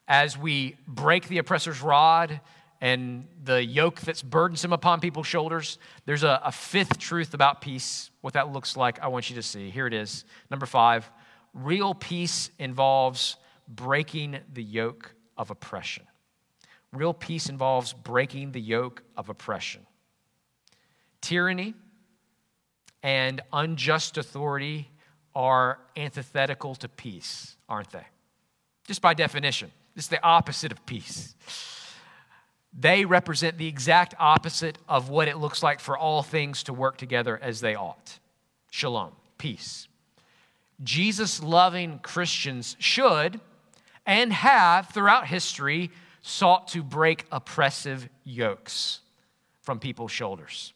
as 0.07 0.37
we 0.37 0.75
break 0.87 1.27
the 1.27 1.39
oppressor's 1.39 1.81
rod 1.81 2.39
and 2.81 3.27
the 3.43 3.63
yoke 3.63 3.99
that's 4.01 4.21
burdensome 4.21 4.73
upon 4.73 4.99
people's 4.99 5.27
shoulders, 5.27 5.79
there's 6.05 6.23
a, 6.23 6.41
a, 6.43 6.51
fifth 6.51 6.97
truth 6.97 7.33
about 7.33 7.61
peace, 7.61 8.11
what 8.21 8.33
that 8.33 8.51
looks 8.51 8.77
like, 8.77 8.99
I 8.99 9.07
want 9.07 9.29
you 9.29 9.35
to 9.37 9.41
see. 9.41 9.69
Here 9.69 9.87
it 9.87 9.93
is. 9.93 10.25
Number 10.51 10.65
five 10.65 11.09
real 11.53 11.93
peace 11.93 12.49
involves 12.59 13.37
breaking 13.67 14.37
the 14.53 14.63
yoke 14.63 15.15
of 15.37 15.49
oppression. 15.49 16.03
Real 16.91 17.13
peace 17.13 17.49
involves 17.49 17.93
breaking 17.93 18.51
the 18.51 18.61
yoke 18.61 19.03
of 19.17 19.29
oppression. 19.29 19.85
Tyranny 21.21 21.73
and 23.01 23.41
unjust 23.51 24.17
authority 24.17 24.89
are 25.35 25.79
antithetical 25.97 26.75
to 26.75 26.87
peace, 26.87 27.55
aren't 27.67 27.91
they? 27.91 28.05
Just 28.87 29.01
by 29.01 29.13
definition, 29.13 29.71
it's 29.95 30.07
the 30.07 30.23
opposite 30.23 30.71
of 30.71 30.85
peace. 30.85 31.35
They 32.77 33.05
represent 33.05 33.57
the 33.57 33.67
exact 33.67 34.13
opposite 34.19 34.77
of 34.87 35.09
what 35.09 35.27
it 35.27 35.37
looks 35.37 35.63
like 35.63 35.79
for 35.79 35.97
all 35.97 36.23
things 36.23 36.63
to 36.63 36.73
work 36.73 36.97
together 36.97 37.39
as 37.41 37.61
they 37.61 37.75
ought. 37.75 38.19
Shalom, 38.69 39.13
peace. 39.37 39.87
Jesus 40.83 41.41
loving 41.41 41.99
Christians 41.99 42.75
should 42.79 43.39
and 44.05 44.33
have 44.33 44.89
throughout 44.89 45.27
history 45.27 45.89
sought 46.21 46.67
to 46.69 46.83
break 46.83 47.25
oppressive 47.31 48.09
yokes 48.23 48.99
from 49.61 49.79
people's 49.79 50.11
shoulders. 50.11 50.73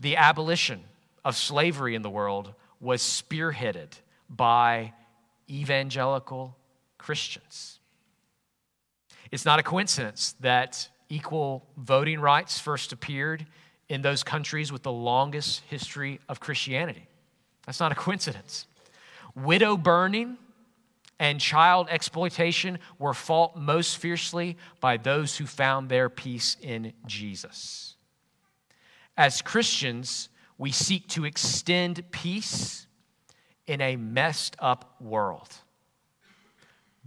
The 0.00 0.16
abolition 0.16 0.84
of 1.24 1.36
slavery 1.36 1.94
in 1.94 2.02
the 2.02 2.10
world 2.10 2.54
was 2.82 3.00
spearheaded 3.00 3.92
by 4.28 4.92
evangelical 5.48 6.56
Christians. 6.98 7.78
It's 9.30 9.46
not 9.46 9.58
a 9.58 9.62
coincidence 9.62 10.34
that 10.40 10.88
equal 11.08 11.66
voting 11.76 12.20
rights 12.20 12.58
first 12.58 12.92
appeared 12.92 13.46
in 13.88 14.02
those 14.02 14.22
countries 14.22 14.72
with 14.72 14.82
the 14.82 14.92
longest 14.92 15.62
history 15.70 16.20
of 16.28 16.40
Christianity. 16.40 17.06
That's 17.66 17.80
not 17.80 17.92
a 17.92 17.94
coincidence. 17.94 18.66
Widow 19.34 19.76
burning 19.76 20.36
and 21.20 21.40
child 21.40 21.86
exploitation 21.88 22.78
were 22.98 23.14
fought 23.14 23.56
most 23.56 23.98
fiercely 23.98 24.56
by 24.80 24.96
those 24.96 25.36
who 25.36 25.46
found 25.46 25.88
their 25.88 26.08
peace 26.08 26.56
in 26.60 26.92
Jesus. 27.06 27.94
As 29.16 29.40
Christians, 29.40 30.30
we 30.62 30.70
seek 30.70 31.08
to 31.08 31.24
extend 31.24 32.08
peace 32.12 32.86
in 33.66 33.80
a 33.80 33.96
messed 33.96 34.54
up 34.60 34.94
world. 35.00 35.48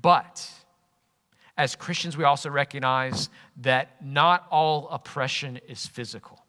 But 0.01 0.51
as 1.55 1.73
Christians, 1.73 2.17
we 2.17 2.25
also 2.25 2.49
recognize 2.49 3.29
that 3.61 4.03
not 4.03 4.45
all 4.51 4.89
oppression 4.89 5.61
is 5.69 5.87
physical 5.87 6.43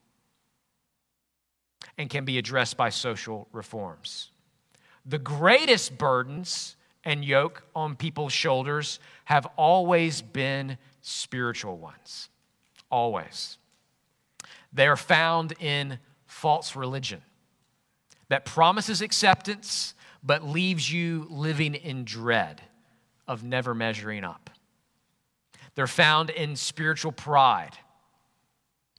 and 1.97 2.11
can 2.11 2.25
be 2.25 2.38
addressed 2.38 2.77
by 2.77 2.88
social 2.88 3.47
reforms. 3.53 4.33
The 5.05 5.19
greatest 5.19 5.97
burdens 5.99 6.75
and 7.05 7.25
yoke 7.25 7.62
on 7.73 7.95
people's 7.95 8.33
shoulders 8.33 8.99
have 9.27 9.47
always 9.57 10.23
been 10.23 10.77
spiritual 11.03 11.77
ones. 11.79 12.31
Always. 12.90 13.59
They 14.73 14.88
are 14.88 14.97
found 14.97 15.55
in 15.61 16.01
false 16.37 16.77
religion 16.77 17.22
that 18.29 18.44
promises 18.44 19.01
acceptance 19.01 19.94
but 20.22 20.44
leaves 20.44 20.92
you 20.92 21.27
living 21.31 21.75
in 21.75 22.05
dread 22.05 22.61
of 23.27 23.42
never 23.42 23.75
measuring 23.75 24.22
up. 24.22 24.51
They're 25.75 25.87
found 25.87 26.29
in 26.31 26.57
spiritual 26.57 27.12
pride. 27.12 27.72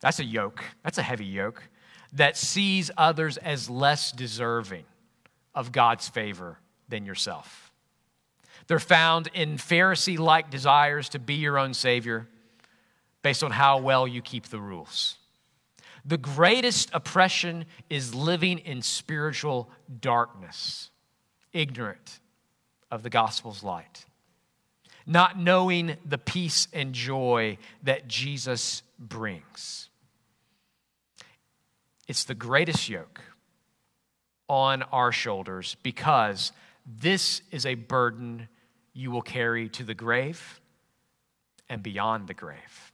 That's 0.02 0.20
a 0.20 0.24
yoke, 0.24 0.64
that's 0.84 0.98
a 0.98 1.04
heavy 1.04 1.26
yoke 1.26 1.62
that 2.14 2.38
sees 2.38 2.90
others 2.98 3.38
as 3.38 3.70
less 3.70 4.12
deserving 4.12 4.86
of 5.54 5.72
God's 5.72 6.08
favor 6.08 6.58
than 6.90 7.06
yourself. 7.06 7.72
They're 8.66 8.80
found 8.80 9.30
in 9.34 9.58
Pharisee 9.58 10.18
like 10.18 10.50
desires 10.50 11.10
to 11.10 11.20
be 11.20 11.36
your 11.36 11.60
own 11.60 11.76
Savior 11.76 12.28
based 13.22 13.44
on 13.44 13.52
how 13.52 13.78
well 13.78 14.08
you 14.08 14.22
keep 14.22 14.48
the 14.48 14.60
rules. 14.60 15.18
The 16.08 16.18
greatest 16.18 16.90
oppression 16.94 17.66
is 17.90 18.16
living 18.16 18.60
in 18.60 18.82
spiritual 18.82 19.70
darkness, 20.00 20.90
ignorant 21.54 22.20
of 22.90 23.04
the 23.04 23.10
gospel's 23.10 23.62
light 23.62 24.06
not 25.08 25.40
knowing 25.40 25.96
the 26.06 26.18
peace 26.18 26.68
and 26.74 26.94
joy 26.94 27.58
that 27.82 28.10
Jesus 28.10 28.84
brings. 29.00 29.90
It's 32.08 32.26
the 32.26 32.36
greatest 32.36 32.90
yoke 32.90 33.22
on 34.50 34.84
our 34.84 35.14
shoulders 35.14 35.78
because 35.82 36.52
this 36.86 37.42
is 37.52 37.66
a 37.66 37.76
burden 37.76 38.50
you 38.94 39.10
will 39.10 39.22
carry 39.22 39.70
to 39.70 39.84
the 39.84 39.94
grave 39.94 40.60
and 41.70 41.82
beyond 41.82 42.28
the 42.28 42.34
grave. 42.34 42.92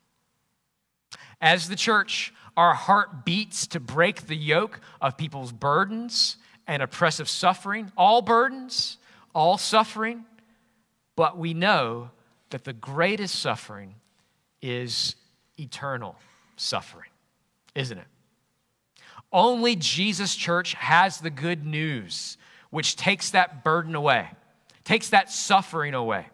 As 1.41 1.67
the 1.67 1.75
church, 1.75 2.33
our 2.55 2.73
heart 2.73 3.25
beats 3.25 3.67
to 3.67 3.79
break 3.79 4.27
the 4.27 4.35
yoke 4.35 4.79
of 5.01 5.17
people's 5.17 5.51
burdens 5.51 6.37
and 6.67 6.81
oppressive 6.81 7.27
suffering, 7.27 7.91
all 7.97 8.21
burdens, 8.21 8.97
all 9.33 9.57
suffering 9.57 10.25
but 11.15 11.37
we 11.37 11.53
know 11.53 12.09
that 12.49 12.63
the 12.63 12.73
greatest 12.73 13.35
suffering 13.35 13.95
is 14.61 15.15
eternal 15.59 16.15
suffering, 16.55 17.09
isn't 17.75 17.97
it? 17.97 18.07
Only 19.31 19.75
Jesus 19.75 20.35
Church 20.35 20.73
has 20.75 21.19
the 21.19 21.29
good 21.29 21.65
news, 21.65 22.37
which 22.69 22.95
takes 22.95 23.31
that 23.31 23.63
burden 23.63 23.95
away, 23.95 24.29
takes 24.83 25.09
that 25.09 25.31
suffering 25.31 25.93
away. 25.93 26.27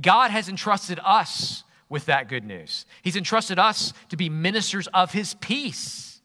God 0.00 0.30
has 0.30 0.48
entrusted 0.48 0.98
us 1.04 1.64
with 1.90 2.06
that 2.06 2.28
good 2.28 2.44
news. 2.44 2.86
He's 3.02 3.16
entrusted 3.16 3.58
us 3.58 3.92
to 4.08 4.16
be 4.16 4.30
ministers 4.30 4.86
of 4.94 5.12
His 5.12 5.34
peace. 5.34 6.22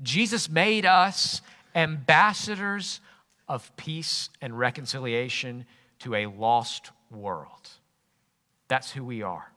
Jesus 0.00 0.48
made 0.48 0.86
us 0.86 1.42
ambassadors 1.74 3.00
of 3.48 3.76
peace 3.76 4.30
and 4.40 4.58
reconciliation 4.58 5.66
to 5.98 6.14
a 6.14 6.26
lost 6.26 6.92
world. 7.10 7.68
That's 8.68 8.92
who 8.92 9.04
we 9.04 9.22
are. 9.22 9.52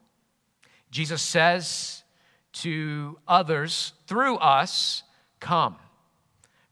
Jesus 0.90 1.22
says 1.22 2.04
to 2.54 3.18
others 3.28 3.94
through 4.08 4.38
us, 4.38 5.04
Come, 5.40 5.78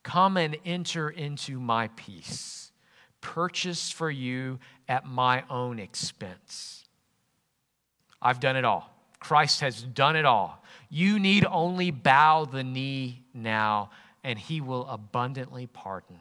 come 0.03 0.38
and 0.38 0.57
enter 0.65 1.09
into 1.09 1.59
my 1.59 1.89
peace, 1.95 2.71
purchased 3.21 3.93
for 3.93 4.09
you 4.09 4.59
at 4.88 5.05
my 5.05 5.43
own 5.49 5.79
expense. 5.79 6.78
I've 8.21 8.39
done 8.39 8.55
it 8.55 8.65
all. 8.65 8.93
Christ 9.19 9.62
has 9.62 9.82
done 9.82 10.15
it 10.15 10.25
all. 10.25 10.63
You 10.89 11.19
need 11.19 11.45
only 11.45 11.91
bow 11.91 12.45
the 12.45 12.63
knee 12.63 13.23
now, 13.34 13.91
and 14.23 14.39
he 14.39 14.62
will 14.62 14.88
abundantly 14.88 15.67
pardon. 15.67 16.19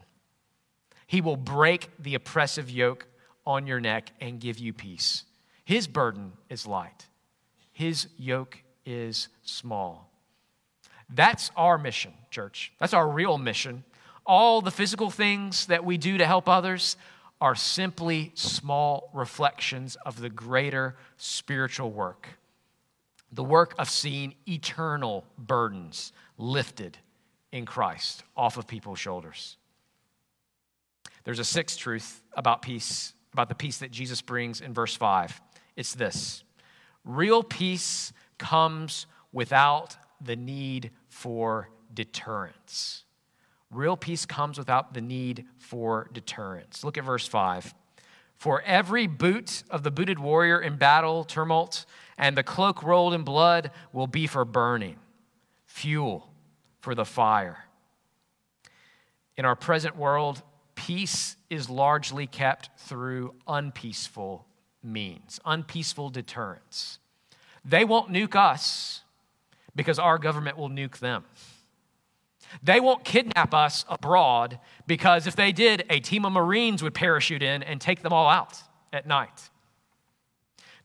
He 1.07 1.21
will 1.21 1.37
break 1.37 1.89
the 1.97 2.15
oppressive 2.15 2.69
yoke 2.69 3.07
on 3.45 3.65
your 3.65 3.79
neck 3.79 4.11
and 4.21 4.39
give 4.39 4.59
you 4.59 4.73
peace. 4.73 5.23
His 5.65 5.87
burden 5.87 6.33
is 6.49 6.67
light, 6.67 7.07
his 7.71 8.07
yoke 8.17 8.57
is 8.85 9.27
small. 9.43 10.11
That's 11.09 11.49
our 11.57 11.79
mission, 11.79 12.13
church. 12.29 12.71
That's 12.79 12.93
our 12.93 13.07
real 13.07 13.39
mission. 13.39 13.83
All 14.25 14.61
the 14.61 14.69
physical 14.69 15.09
things 15.09 15.65
that 15.65 15.83
we 15.83 15.97
do 15.97 16.19
to 16.19 16.25
help 16.25 16.47
others 16.47 16.95
are 17.41 17.55
simply 17.55 18.31
small 18.35 19.09
reflections 19.13 19.95
of 20.05 20.19
the 20.19 20.29
greater 20.29 20.95
spiritual 21.17 21.91
work 21.91 22.39
the 23.31 23.43
work 23.43 23.75
of 23.77 23.89
seeing 23.89 24.33
eternal 24.47 25.25
burdens 25.37 26.11
lifted 26.37 26.97
in 27.51 27.65
Christ 27.65 28.23
off 28.35 28.57
of 28.57 28.67
people's 28.67 28.99
shoulders. 28.99 29.57
There's 31.23 31.39
a 31.39 31.45
sixth 31.45 31.77
truth 31.77 32.23
about 32.33 32.61
peace, 32.61 33.13
about 33.33 33.49
the 33.49 33.55
peace 33.55 33.79
that 33.79 33.91
Jesus 33.91 34.21
brings 34.21 34.61
in 34.61 34.73
verse 34.73 34.95
5. 34.95 35.39
It's 35.75 35.93
this 35.93 36.43
real 37.05 37.43
peace 37.43 38.13
comes 38.37 39.05
without 39.31 39.95
the 40.21 40.35
need 40.35 40.91
for 41.07 41.69
deterrence. 41.93 43.03
Real 43.71 43.95
peace 43.95 44.25
comes 44.25 44.57
without 44.57 44.93
the 44.93 45.01
need 45.01 45.45
for 45.57 46.09
deterrence. 46.11 46.83
Look 46.83 46.97
at 46.97 47.03
verse 47.03 47.27
5. 47.27 47.73
For 48.35 48.61
every 48.61 49.05
boot 49.05 49.63
of 49.69 49.83
the 49.83 49.91
booted 49.91 50.17
warrior 50.17 50.59
in 50.59 50.77
battle 50.77 51.23
tumult 51.23 51.85
and 52.17 52.37
the 52.37 52.43
cloak 52.43 52.81
rolled 52.81 53.13
in 53.13 53.23
blood 53.23 53.71
will 53.91 54.07
be 54.07 54.27
for 54.27 54.45
burning, 54.45 54.95
fuel 55.65 56.31
for 56.79 56.95
the 56.95 57.05
fire. 57.05 57.65
In 59.37 59.45
our 59.45 59.55
present 59.55 59.95
world, 59.95 60.41
peace 60.75 61.35
is 61.49 61.69
largely 61.69 62.27
kept 62.27 62.69
through 62.77 63.35
unpeaceful 63.47 64.45
means, 64.81 65.39
unpeaceful 65.45 66.09
deterrence. 66.09 66.99
They 67.65 67.83
won't 67.85 68.11
nuke 68.11 68.35
us 68.35 69.01
because 69.75 69.99
our 69.99 70.17
government 70.17 70.57
will 70.57 70.69
nuke 70.69 70.99
them. 70.99 71.25
They 72.63 72.79
won't 72.79 73.03
kidnap 73.03 73.53
us 73.53 73.85
abroad 73.87 74.59
because 74.87 75.27
if 75.27 75.35
they 75.35 75.51
did, 75.51 75.85
a 75.89 75.99
team 75.99 76.25
of 76.25 76.33
Marines 76.33 76.81
would 76.83 76.93
parachute 76.93 77.43
in 77.43 77.63
and 77.63 77.79
take 77.79 78.01
them 78.01 78.13
all 78.13 78.27
out 78.27 78.61
at 78.91 79.07
night. 79.07 79.49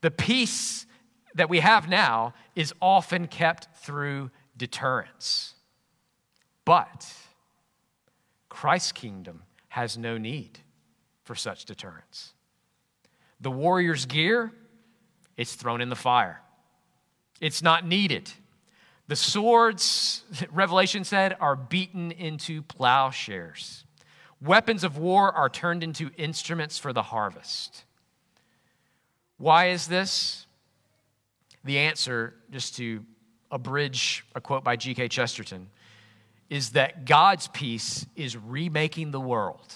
The 0.01 0.11
peace 0.11 0.87
that 1.35 1.49
we 1.49 1.61
have 1.61 1.89
now 1.89 2.35
is 2.55 2.73
often 2.81 3.27
kept 3.27 3.69
through 3.79 4.31
deterrence. 4.57 5.55
But 6.65 7.13
Christ's 8.49 8.93
kingdom 8.93 9.43
has 9.69 9.99
no 9.99 10.17
need 10.19 10.61
for 11.25 11.35
such 11.35 11.65
deterrence. 11.65 12.35
The 13.41 13.51
warrior's 13.51 14.07
gear, 14.07 14.53
it's 15.37 15.55
thrown 15.55 15.81
in 15.81 15.89
the 15.89 15.97
fire. 15.97 16.41
It's 17.41 17.63
not 17.63 17.87
needed. 17.87 18.31
The 19.07 19.17
swords, 19.17 20.23
Revelation 20.51 21.05
said, 21.05 21.37
are 21.41 21.57
beaten 21.57 22.11
into 22.13 22.63
plowshares. 22.63 23.85
Weapons 24.41 24.85
of 24.85 24.99
war 24.99 25.33
are 25.33 25.49
turned 25.49 25.83
into 25.83 26.11
instruments 26.17 26.79
for 26.79 26.93
the 26.93 27.03
harvest. 27.03 27.85
Why 29.39 29.69
is 29.69 29.87
this? 29.87 30.47
The 31.65 31.79
answer, 31.79 32.35
just 32.51 32.77
to 32.77 33.05
abridge 33.51 34.25
a 34.35 34.41
quote 34.41 34.65
by 34.65 34.77
G.K. 34.77 35.09
Chesterton, 35.09 35.69
is 36.51 36.71
that 36.71 37.05
God's 37.05 37.49
peace 37.49 38.07
is 38.17 38.37
remaking 38.37 39.11
the 39.11 39.21
world, 39.21 39.75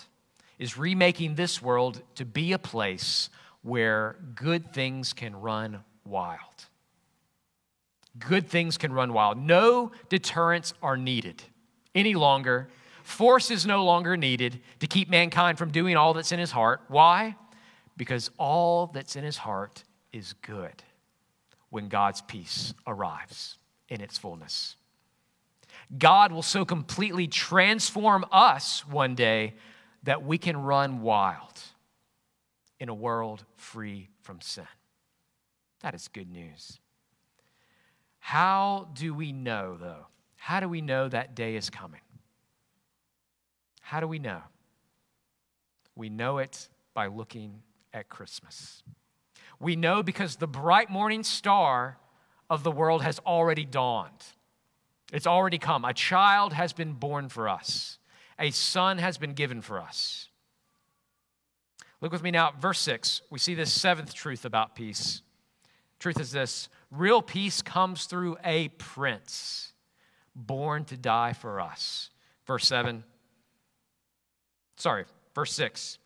is 0.59 0.77
remaking 0.77 1.35
this 1.35 1.63
world 1.63 2.03
to 2.17 2.25
be 2.25 2.53
a 2.53 2.59
place 2.59 3.31
where 3.63 4.17
good 4.35 4.73
things 4.73 5.13
can 5.13 5.35
run 5.41 5.83
wild 6.05 6.48
good 8.19 8.49
things 8.49 8.79
can 8.79 8.93
run 8.93 9.13
wild. 9.13 9.39
No 9.39 9.93
deterrents 10.09 10.75
are 10.83 10.97
needed 10.97 11.43
any 11.95 12.15
longer. 12.15 12.69
Force 13.03 13.51
is 13.51 13.67
no 13.67 13.85
longer 13.85 14.17
needed 14.17 14.61
to 14.81 14.87
keep 14.87 15.09
mankind 15.09 15.59
from 15.59 15.71
doing 15.71 15.97
all 15.97 16.15
that's 16.15 16.33
in 16.33 16.39
his 16.39 16.51
heart. 16.51 16.83
Why? 16.89 17.37
Because 17.97 18.31
all 18.39 18.89
that's 18.89 19.17
in 19.17 19.25
his 19.25 19.37
heart 19.37 19.83
is 20.13 20.35
good 20.43 20.83
when 21.71 21.89
God's 21.89 22.23
peace 22.23 22.75
arrives 22.87 23.59
in 23.89 24.01
its 24.01 24.19
fullness. 24.19 24.77
God 25.97 26.33
will 26.33 26.43
so 26.43 26.65
completely 26.65 27.27
transform 27.27 28.25
us 28.31 28.87
one 28.87 29.15
day 29.15 29.55
that 30.03 30.23
we 30.23 30.39
can 30.39 30.57
run 30.57 31.01
wild 31.01 31.61
in 32.79 32.89
a 32.89 32.95
world 32.95 33.45
free 33.57 34.09
from 34.23 34.41
sin. 34.41 34.67
That 35.81 35.95
is 35.95 36.09
good 36.09 36.31
news. 36.31 36.79
How 38.29 38.89
do 38.93 39.15
we 39.15 39.33
know, 39.33 39.79
though? 39.81 40.07
How 40.37 40.61
do 40.61 40.69
we 40.69 40.83
know 40.83 41.09
that 41.09 41.35
day 41.35 41.57
is 41.57 41.71
coming? 41.71 42.03
How 43.81 44.01
do 44.01 44.07
we 44.07 44.19
know? 44.19 44.43
We 45.97 46.11
know 46.11 46.37
it 46.37 46.69
by 46.93 47.07
looking 47.07 47.63
at 47.95 48.11
Christmas. 48.11 48.83
We 49.59 49.77
know 49.77 50.03
because 50.03 50.37
the 50.37 50.47
bright 50.47 50.91
morning 50.91 51.25
star 51.25 51.97
of 52.51 52.65
the 52.65 52.71
world 52.71 53.01
has 53.01 53.19
already 53.21 53.65
dawned. 53.65 54.27
It's 55.11 55.27
already 55.27 55.57
come. 55.57 55.87
A 55.87 55.95
child 55.95 56.53
has 56.53 56.75
been 56.75 56.93
born 56.93 57.31
for 57.31 57.49
us, 57.49 57.99
a 58.39 58.51
son 58.51 58.99
has 58.99 59.17
been 59.17 59.33
given 59.33 59.63
for 59.63 59.81
us. 59.81 60.29
Look 62.03 62.13
with 62.13 62.23
me 62.23 62.31
now 62.31 62.53
verse 62.61 62.81
6. 62.81 63.23
We 63.31 63.39
see 63.39 63.55
this 63.55 63.73
seventh 63.73 64.13
truth 64.13 64.45
about 64.45 64.75
peace. 64.75 65.23
Truth 65.99 66.21
is 66.21 66.31
this 66.31 66.69
Real 66.91 67.21
peace 67.21 67.61
comes 67.63 68.07
through 68.07 68.37
a 68.45 68.69
prince 68.69 69.73
born 70.35 70.85
to 70.87 70.97
die 70.97 71.33
for 71.33 71.61
us. 71.61 72.11
Verse 72.47 72.67
7. 72.67 73.05
Sorry, 74.77 75.05
verse 75.35 75.53
6. 75.53 75.99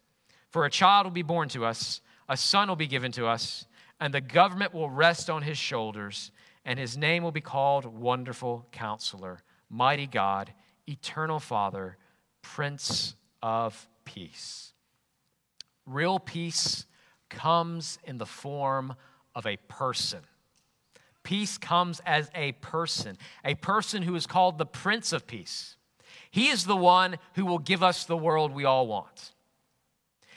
For 0.51 0.64
a 0.64 0.71
child 0.71 1.07
will 1.07 1.12
be 1.12 1.23
born 1.23 1.49
to 1.51 1.64
us, 1.64 2.01
a 2.29 2.37
son 2.37 2.68
will 2.68 2.77
be 2.77 2.87
given 2.87 3.12
to 3.12 3.27
us, 3.27 3.66
and 4.01 4.12
the 4.12 4.21
government 4.21 4.75
will 4.75 4.90
rest 4.90 5.31
on 5.31 5.42
his 5.42 5.59
shoulders, 5.59 6.33
and 6.64 6.79
his 6.79 6.97
name 6.97 7.23
will 7.23 7.33
be 7.33 7.40
called 7.40 7.85
Wonderful 7.87 8.66
Counselor, 8.73 9.42
Mighty 9.71 10.07
God, 10.07 10.53
Eternal 10.88 11.38
Father, 11.38 11.97
Prince 12.42 13.14
of 13.42 13.88
Peace. 14.05 14.73
Real 15.87 16.18
peace 16.18 16.87
comes 17.29 17.99
in 18.05 18.18
the 18.18 18.27
form 18.27 18.95
of 19.35 19.47
a 19.47 19.57
person. 19.68 20.21
Peace 21.22 21.56
comes 21.58 22.00
as 22.04 22.30
a 22.35 22.52
person, 22.52 23.16
a 23.44 23.54
person 23.54 24.02
who 24.02 24.14
is 24.14 24.27
called 24.27 24.58
the 24.58 24.66
Prince 24.66 25.12
of 25.12 25.27
Peace. 25.27 25.77
He 26.31 26.48
is 26.48 26.64
the 26.64 26.77
one 26.77 27.16
who 27.35 27.44
will 27.46 27.58
give 27.58 27.83
us 27.83 28.04
the 28.04 28.16
world 28.16 28.52
we 28.52 28.64
all 28.64 28.87
want. 28.87 29.33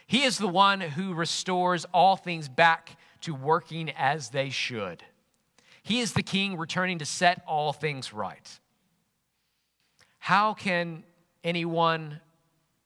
He 0.08 0.24
is 0.24 0.38
the 0.38 0.48
one 0.48 0.82
who 0.82 1.14
restores 1.14 1.86
all 1.94 2.16
things 2.16 2.48
back 2.48 2.98
to 3.22 3.34
working 3.34 3.90
as 3.92 4.30
they 4.30 4.50
should. 4.50 5.04
He 5.82 6.00
is 6.00 6.14
the 6.14 6.24
king 6.24 6.58
returning 6.58 7.00
to 7.00 7.06
set 7.06 7.44
all 7.48 7.74
things 7.74 8.14
right. 8.14 8.60
How 10.20 10.54
can 10.54 11.04
any 11.44 11.66
one 11.66 12.20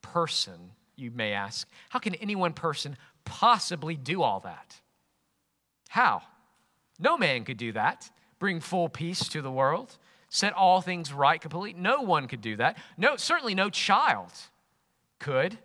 person, 0.02 0.72
you 0.95 1.12
may 1.12 1.34
ask, 1.34 1.68
how 1.89 2.00
can 2.00 2.16
any 2.16 2.36
one 2.36 2.54
person 2.54 2.97
possibly 3.26 3.95
do 3.95 4.22
all 4.22 4.41
that? 4.41 4.76
How? 5.89 6.22
No 7.00 7.18
man 7.18 7.45
could 7.45 7.58
do 7.58 7.72
that, 7.72 8.10
bring 8.39 8.60
full 8.60 8.89
peace 8.89 9.28
to 9.30 9.41
the 9.41 9.52
world, 9.52 9.97
set 10.28 10.54
all 10.54 10.82
things 10.82 11.14
right 11.14 11.39
completely. 11.39 11.80
No 11.80 12.02
one 12.02 12.28
could 12.28 12.41
do 12.41 12.58
that. 12.58 12.78
No, 12.97 13.16
certainly 13.16 13.56
no 13.56 13.70
child 13.70 14.32
could, 15.20 15.58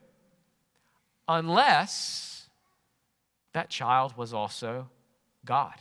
unless 1.29 2.49
that 3.53 3.69
child 3.69 4.17
was 4.17 4.33
also 4.33 4.89
God. 5.45 5.75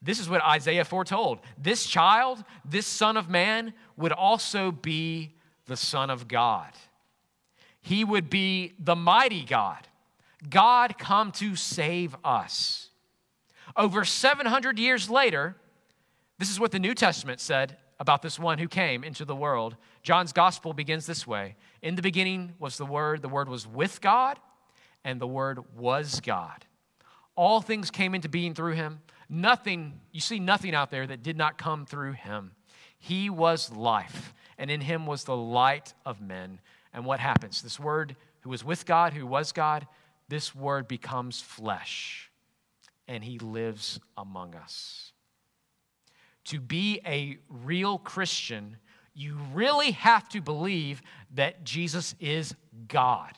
This 0.00 0.18
is 0.18 0.28
what 0.28 0.42
Isaiah 0.42 0.84
foretold. 0.84 1.38
This 1.56 1.86
child, 1.86 2.44
this 2.64 2.86
Son 2.86 3.16
of 3.16 3.28
Man, 3.28 3.72
would 3.96 4.12
also 4.12 4.72
be 4.72 5.34
the 5.66 5.76
Son 5.76 6.10
of 6.10 6.26
God. 6.26 6.72
He 7.80 8.04
would 8.04 8.28
be 8.28 8.72
the 8.78 8.96
mighty 8.96 9.44
God, 9.44 9.86
God 10.48 10.98
come 10.98 11.30
to 11.32 11.54
save 11.54 12.16
us. 12.24 12.90
Over 13.76 14.04
700 14.04 14.78
years 14.78 15.08
later, 15.08 15.56
this 16.38 16.50
is 16.50 16.60
what 16.60 16.72
the 16.72 16.78
New 16.78 16.94
Testament 16.94 17.40
said 17.40 17.76
about 17.98 18.22
this 18.22 18.38
one 18.38 18.58
who 18.58 18.68
came 18.68 19.04
into 19.04 19.24
the 19.24 19.36
world. 19.36 19.76
John's 20.02 20.32
gospel 20.32 20.72
begins 20.72 21.06
this 21.06 21.26
way 21.26 21.56
In 21.82 21.94
the 21.94 22.02
beginning 22.02 22.54
was 22.58 22.76
the 22.76 22.86
Word, 22.86 23.22
the 23.22 23.28
Word 23.28 23.48
was 23.48 23.66
with 23.66 24.00
God, 24.00 24.38
and 25.04 25.20
the 25.20 25.26
Word 25.26 25.60
was 25.76 26.20
God. 26.20 26.66
All 27.34 27.60
things 27.60 27.90
came 27.90 28.14
into 28.14 28.28
being 28.28 28.54
through 28.54 28.72
him. 28.72 29.00
Nothing, 29.28 30.00
you 30.10 30.20
see 30.20 30.38
nothing 30.38 30.74
out 30.74 30.90
there 30.90 31.06
that 31.06 31.22
did 31.22 31.36
not 31.36 31.56
come 31.56 31.86
through 31.86 32.12
him. 32.12 32.52
He 32.98 33.30
was 33.30 33.72
life, 33.72 34.34
and 34.58 34.70
in 34.70 34.82
him 34.82 35.06
was 35.06 35.24
the 35.24 35.36
light 35.36 35.94
of 36.04 36.20
men. 36.20 36.60
And 36.92 37.06
what 37.06 37.20
happens? 37.20 37.62
This 37.62 37.80
word, 37.80 38.16
who 38.40 38.50
was 38.50 38.64
with 38.64 38.84
God, 38.84 39.14
who 39.14 39.26
was 39.26 39.52
God, 39.52 39.86
this 40.28 40.54
word 40.54 40.86
becomes 40.86 41.40
flesh, 41.40 42.30
and 43.12 43.22
he 43.22 43.38
lives 43.38 44.00
among 44.16 44.54
us. 44.54 45.12
To 46.46 46.58
be 46.60 46.98
a 47.04 47.36
real 47.50 47.98
Christian, 47.98 48.78
you 49.14 49.36
really 49.52 49.90
have 49.90 50.30
to 50.30 50.40
believe 50.40 51.02
that 51.34 51.62
Jesus 51.62 52.14
is 52.18 52.54
God 52.88 53.32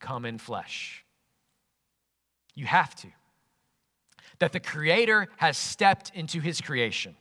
come 0.00 0.24
in 0.24 0.38
flesh. 0.38 1.04
You 2.54 2.64
have 2.64 2.94
to. 2.96 3.08
That 4.38 4.52
the 4.52 4.60
Creator 4.60 5.28
has 5.36 5.58
stepped 5.58 6.10
into 6.14 6.40
His 6.40 6.62
creation. 6.62 7.16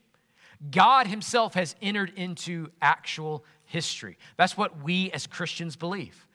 God 0.71 1.07
Himself 1.07 1.55
has 1.55 1.75
entered 1.81 2.13
into 2.15 2.69
actual 2.81 3.43
history. 3.65 4.17
That's 4.37 4.57
what 4.57 4.81
we 4.81 5.11
as 5.11 5.27
Christians 5.27 5.75
believe. 5.75 6.25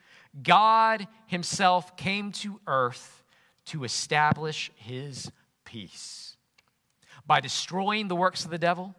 God 0.43 1.09
Himself 1.27 1.97
came 1.97 2.31
to 2.33 2.61
earth 2.67 3.20
to 3.67 3.85
establish 3.85 4.71
His 4.77 5.31
peace 5.65 6.37
by 7.27 7.41
destroying 7.41 8.09
the 8.09 8.17
works 8.17 8.45
of 8.45 8.51
the 8.51 8.59
devil, 8.59 8.95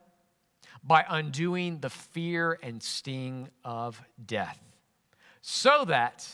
by 0.84 1.05
undoing 1.07 1.80
the 1.80 1.89
fear 1.89 2.57
and 2.64 2.82
sting 2.82 3.49
of 3.64 4.01
death, 4.26 4.59
so 5.41 5.86
that 5.86 6.28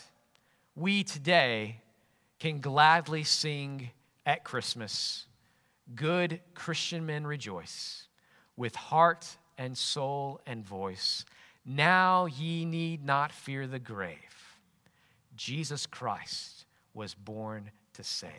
we 0.76 1.04
today 1.04 1.82
can 2.40 2.60
gladly 2.60 3.24
sing 3.24 3.90
at 4.26 4.44
Christmas, 4.44 5.26
Good 5.96 6.42
Christian 6.54 7.06
men 7.06 7.26
rejoice 7.26 8.08
with 8.58 8.76
heart 8.76 9.38
and 9.58 9.78
soul 9.78 10.42
and 10.46 10.66
voice. 10.66 11.26
Now 11.66 12.26
ye 12.26 12.66
need 12.66 13.06
not 13.06 13.32
fear 13.32 13.68
the 13.68 13.80
grave. 13.80 14.18
Jesus 15.36 15.86
Christ 15.86 16.66
was 16.94 17.14
born 17.14 17.72
to 17.98 18.04
save. 18.04 18.32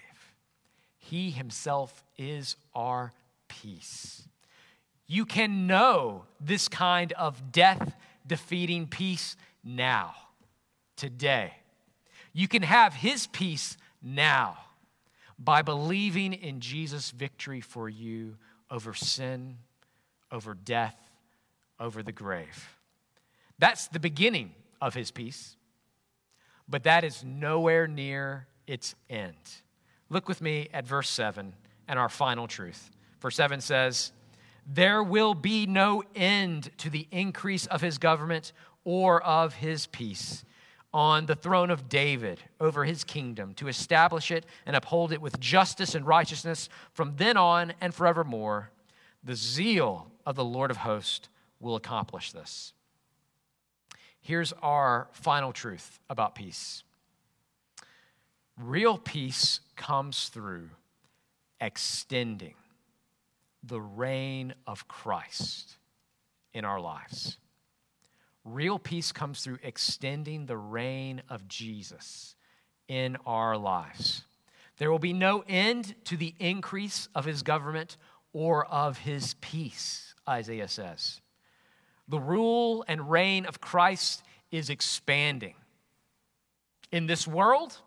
He 0.98 1.30
himself 1.30 2.04
is 2.16 2.56
our 2.74 3.12
peace. 3.48 4.22
You 5.06 5.26
can 5.26 5.66
know 5.66 6.24
this 6.40 6.68
kind 6.68 7.12
of 7.12 7.50
death 7.50 7.94
defeating 8.26 8.86
peace 8.86 9.36
now, 9.64 10.14
today. 10.96 11.52
You 12.32 12.46
can 12.46 12.62
have 12.62 12.94
his 12.94 13.26
peace 13.26 13.76
now 14.00 14.58
by 15.38 15.62
believing 15.62 16.34
in 16.34 16.60
Jesus' 16.60 17.10
victory 17.10 17.60
for 17.60 17.88
you 17.88 18.36
over 18.70 18.94
sin, 18.94 19.58
over 20.30 20.54
death, 20.54 20.96
over 21.80 22.02
the 22.02 22.12
grave. 22.12 22.76
That's 23.58 23.88
the 23.88 24.00
beginning 24.00 24.54
of 24.80 24.94
his 24.94 25.10
peace, 25.10 25.56
but 26.68 26.84
that 26.84 27.02
is 27.02 27.24
nowhere 27.24 27.88
near 27.88 28.46
its 28.68 28.94
end. 29.10 29.34
Look 30.10 30.28
with 30.28 30.40
me 30.40 30.68
at 30.72 30.86
verse 30.86 31.08
7 31.10 31.54
and 31.88 31.98
our 31.98 32.08
final 32.08 32.46
truth. 32.46 32.90
Verse 33.20 33.36
7 33.36 33.60
says, 33.60 34.12
There 34.66 35.02
will 35.02 35.34
be 35.34 35.66
no 35.66 36.02
end 36.14 36.70
to 36.78 36.90
the 36.90 37.08
increase 37.10 37.66
of 37.66 37.80
his 37.80 37.98
government 37.98 38.52
or 38.84 39.22
of 39.22 39.54
his 39.54 39.86
peace 39.86 40.44
on 40.92 41.26
the 41.26 41.34
throne 41.34 41.70
of 41.70 41.88
David 41.88 42.40
over 42.60 42.84
his 42.84 43.04
kingdom 43.04 43.52
to 43.54 43.68
establish 43.68 44.30
it 44.30 44.46
and 44.64 44.74
uphold 44.74 45.12
it 45.12 45.20
with 45.20 45.38
justice 45.38 45.94
and 45.94 46.06
righteousness 46.06 46.68
from 46.92 47.14
then 47.16 47.36
on 47.36 47.74
and 47.80 47.94
forevermore. 47.94 48.70
The 49.22 49.34
zeal 49.34 50.10
of 50.24 50.36
the 50.36 50.44
Lord 50.44 50.70
of 50.70 50.78
hosts 50.78 51.28
will 51.60 51.76
accomplish 51.76 52.32
this. 52.32 52.72
Here's 54.20 54.52
our 54.62 55.08
final 55.12 55.52
truth 55.52 55.98
about 56.08 56.34
peace 56.34 56.82
real 58.58 58.98
peace 58.98 59.60
comes 59.76 60.28
through 60.28 60.70
extending 61.60 62.54
the 63.62 63.80
reign 63.80 64.54
of 64.66 64.88
Christ 64.88 65.76
in 66.54 66.64
our 66.64 66.80
lives. 66.80 67.38
Real 68.44 68.78
peace 68.78 69.12
comes 69.12 69.42
through 69.42 69.58
extending 69.62 70.46
the 70.46 70.56
reign 70.56 71.22
of 71.28 71.46
Jesus 71.48 72.34
in 72.88 73.16
our 73.26 73.56
lives. 73.56 74.24
There 74.78 74.90
will 74.90 74.98
be 74.98 75.12
no 75.12 75.44
end 75.46 75.94
to 76.04 76.16
the 76.16 76.34
increase 76.38 77.08
of 77.14 77.24
his 77.24 77.42
government 77.42 77.96
or 78.32 78.64
of 78.66 78.98
his 78.98 79.34
peace, 79.34 80.14
Isaiah 80.28 80.68
says. 80.68 81.20
The 82.06 82.20
rule 82.20 82.84
and 82.88 83.10
reign 83.10 83.44
of 83.44 83.60
Christ 83.60 84.22
is 84.50 84.70
expanding 84.70 85.54
in 86.90 87.06
this 87.06 87.26
world 87.26 87.78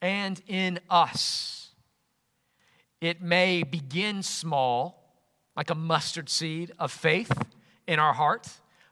and 0.00 0.40
in 0.46 0.80
us. 0.88 1.70
It 3.00 3.22
may 3.22 3.62
begin 3.62 4.22
small, 4.22 5.14
like 5.56 5.70
a 5.70 5.74
mustard 5.74 6.28
seed 6.28 6.72
of 6.78 6.92
faith 6.92 7.32
in 7.86 7.98
our 7.98 8.12
heart 8.12 8.48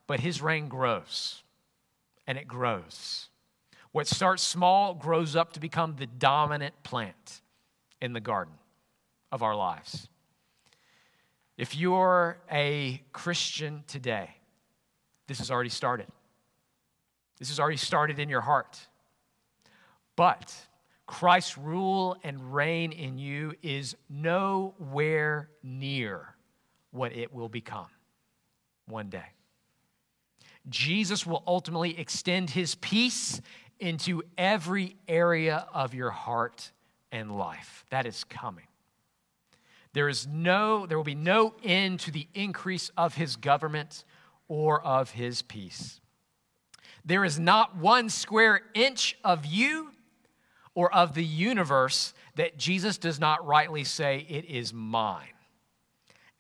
but 0.09 0.21
his 0.21 0.43
reign 0.43 0.67
grows 0.69 1.45
and 2.27 2.37
it 2.37 2.49
grows. 2.49 3.29
What 3.93 4.09
starts 4.09 4.43
small 4.43 4.95
grows 4.95 5.37
up 5.37 5.53
to 5.53 5.61
become 5.61 5.95
the 5.97 6.07
dominant 6.07 6.75
plant 6.83 7.43
in 8.03 8.13
the 8.13 8.21
garden 8.21 8.55
of 9.31 9.43
our 9.43 9.55
lives. 9.55 10.09
If 11.57 11.77
you're 11.77 12.39
a 12.51 13.03
Christian 13.13 13.85
today, 13.87 14.31
this 15.27 15.39
has 15.39 15.51
already 15.51 15.71
started. 15.71 16.07
This 17.39 17.49
has 17.49 17.61
already 17.61 17.77
started 17.77 18.19
in 18.19 18.29
your 18.29 18.41
heart. 18.41 18.79
But 20.17 20.55
Christ's 21.09 21.57
rule 21.57 22.19
and 22.23 22.55
reign 22.55 22.93
in 22.93 23.17
you 23.17 23.55
is 23.63 23.97
nowhere 24.11 25.49
near 25.63 26.35
what 26.91 27.13
it 27.17 27.33
will 27.33 27.49
become 27.49 27.87
one 28.87 29.09
day. 29.09 29.25
Jesus 30.69 31.27
will 31.27 31.43
ultimately 31.47 31.99
extend 31.99 32.51
his 32.51 32.75
peace 32.75 33.41
into 33.81 34.23
every 34.37 34.97
area 35.09 35.67
of 35.73 35.95
your 35.95 36.11
heart 36.11 36.73
and 37.11 37.39
life. 37.39 37.87
That 37.91 38.05
is 38.05 38.25
coming. 38.25 38.67
There 39.95 40.11
is 40.11 40.27
no 40.27 40.85
there 40.85 40.99
will 40.99 41.05
be 41.05 41.15
no 41.15 41.55
end 41.65 42.01
to 42.01 42.11
the 42.11 42.29
increase 42.35 42.91
of 42.99 43.15
his 43.15 43.37
government 43.37 44.05
or 44.47 44.85
of 44.85 45.13
his 45.13 45.41
peace. 45.41 46.03
There 47.03 47.25
is 47.25 47.39
not 47.39 47.77
one 47.77 48.11
square 48.11 48.61
inch 48.75 49.17
of 49.25 49.47
you 49.47 49.93
or 50.79 50.95
of 50.95 51.13
the 51.13 51.25
universe 51.25 52.15
that 52.37 52.57
Jesus 52.57 52.99
does 52.99 53.19
not 53.19 53.45
rightly 53.45 53.83
say 53.83 54.25
it 54.29 54.45
is 54.45 54.73
mine. 54.73 55.35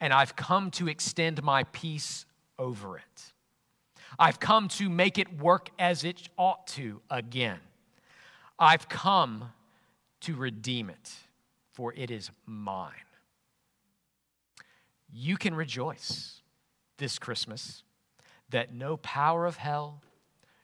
And 0.01 0.13
I've 0.13 0.37
come 0.37 0.71
to 0.73 0.87
extend 0.87 1.43
my 1.43 1.65
peace 1.65 2.25
over 2.57 2.99
it. 2.99 3.33
I've 4.17 4.39
come 4.39 4.69
to 4.69 4.89
make 4.89 5.19
it 5.19 5.41
work 5.41 5.71
as 5.77 6.05
it 6.05 6.29
ought 6.39 6.69
to 6.69 7.01
again. 7.11 7.59
I've 8.61 8.89
come 8.89 9.51
to 10.21 10.37
redeem 10.37 10.89
it, 10.89 11.11
for 11.73 11.93
it 11.97 12.13
is 12.13 12.31
mine. 12.47 12.93
You 15.13 15.37
can 15.37 15.53
rejoice 15.53 16.43
this 16.99 17.19
Christmas 17.19 17.83
that 18.51 18.73
no 18.73 18.99
power 18.99 19.47
of 19.47 19.57
hell, 19.57 20.01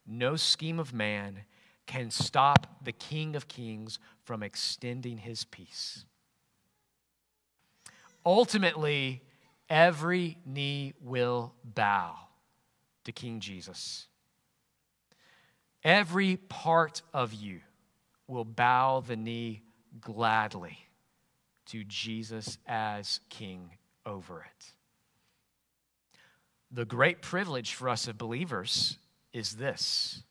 no 0.06 0.36
scheme 0.36 0.78
of 0.78 0.94
man 0.94 1.40
can 1.86 2.10
stop 2.10 2.66
the 2.82 2.92
King 2.92 3.36
of 3.36 3.48
Kings 3.48 3.98
from 4.22 4.42
extending 4.42 5.18
his 5.18 5.44
peace. 5.44 6.04
Ultimately, 8.24 9.22
every 9.68 10.38
knee 10.46 10.94
will 11.00 11.54
bow 11.62 12.16
to 13.04 13.12
King 13.12 13.40
Jesus. 13.40 14.06
Every 15.82 16.36
part 16.36 17.02
of 17.12 17.34
you 17.34 17.60
will 18.26 18.46
bow 18.46 19.00
the 19.00 19.16
knee 19.16 19.62
gladly 20.00 20.78
to 21.66 21.84
Jesus 21.84 22.58
as 22.66 23.20
King 23.28 23.70
over 24.06 24.40
it. 24.40 24.66
The 26.70 26.84
great 26.84 27.20
privilege 27.22 27.74
for 27.74 27.88
us 27.88 28.08
as 28.08 28.14
believers 28.14 28.98
is 29.32 29.56
this 29.56 30.22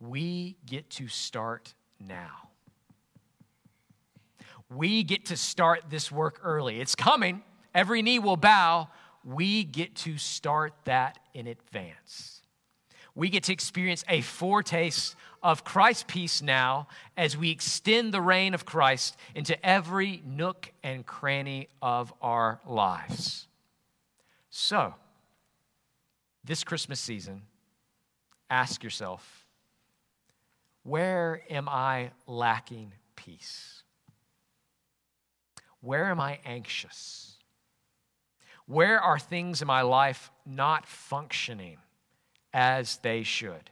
we 0.00 0.56
get 0.66 0.90
to 0.90 1.08
start 1.08 1.74
now. 1.98 2.50
We 4.68 5.02
get 5.02 5.26
to 5.26 5.36
start 5.36 5.84
this 5.90 6.10
work 6.10 6.40
early. 6.42 6.80
It's 6.80 6.94
coming, 6.94 7.42
every 7.74 8.02
knee 8.02 8.18
will 8.18 8.36
bow. 8.36 8.88
We 9.24 9.64
get 9.64 9.94
to 9.96 10.18
start 10.18 10.72
that 10.84 11.18
in 11.34 11.46
advance. 11.46 12.42
We 13.14 13.28
get 13.28 13.44
to 13.44 13.52
experience 13.52 14.04
a 14.08 14.20
foretaste 14.20 15.16
of 15.42 15.64
Christ's 15.64 16.04
peace 16.06 16.42
now 16.42 16.88
as 17.16 17.36
we 17.36 17.50
extend 17.50 18.12
the 18.12 18.20
reign 18.20 18.52
of 18.52 18.64
Christ 18.64 19.16
into 19.34 19.64
every 19.64 20.22
nook 20.26 20.72
and 20.82 21.06
cranny 21.06 21.68
of 21.80 22.12
our 22.20 22.60
lives. 22.66 23.48
So, 24.50 24.94
this 26.44 26.62
Christmas 26.62 27.00
season, 27.00 27.42
ask 28.50 28.84
yourself 28.84 29.45
where 30.86 31.42
am 31.50 31.68
I 31.68 32.12
lacking 32.28 32.92
peace? 33.16 33.82
Where 35.80 36.04
am 36.06 36.20
I 36.20 36.38
anxious? 36.44 37.34
Where 38.66 39.00
are 39.00 39.18
things 39.18 39.60
in 39.62 39.66
my 39.66 39.82
life 39.82 40.30
not 40.44 40.86
functioning 40.86 41.78
as 42.54 42.98
they 42.98 43.24
should? 43.24 43.70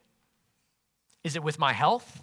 Is 1.22 1.36
it 1.36 1.42
with 1.42 1.56
my 1.58 1.72
health? 1.72 2.20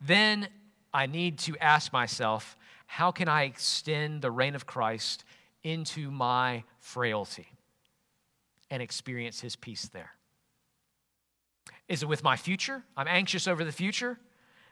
Then 0.00 0.48
I 0.92 1.06
need 1.06 1.38
to 1.40 1.56
ask 1.56 1.94
myself, 1.94 2.58
how 2.86 3.10
can 3.10 3.26
I 3.26 3.44
extend 3.44 4.20
the 4.20 4.30
reign 4.30 4.54
of 4.54 4.66
Christ 4.66 5.24
into 5.64 6.10
my 6.10 6.64
frailty 6.78 7.48
and 8.70 8.82
experience 8.82 9.40
his 9.40 9.56
peace 9.56 9.88
there? 9.88 10.10
Is 11.88 12.02
it 12.02 12.08
with 12.08 12.22
my 12.22 12.36
future? 12.36 12.82
I'm 12.96 13.08
anxious 13.08 13.46
over 13.46 13.64
the 13.64 13.72
future. 13.72 14.18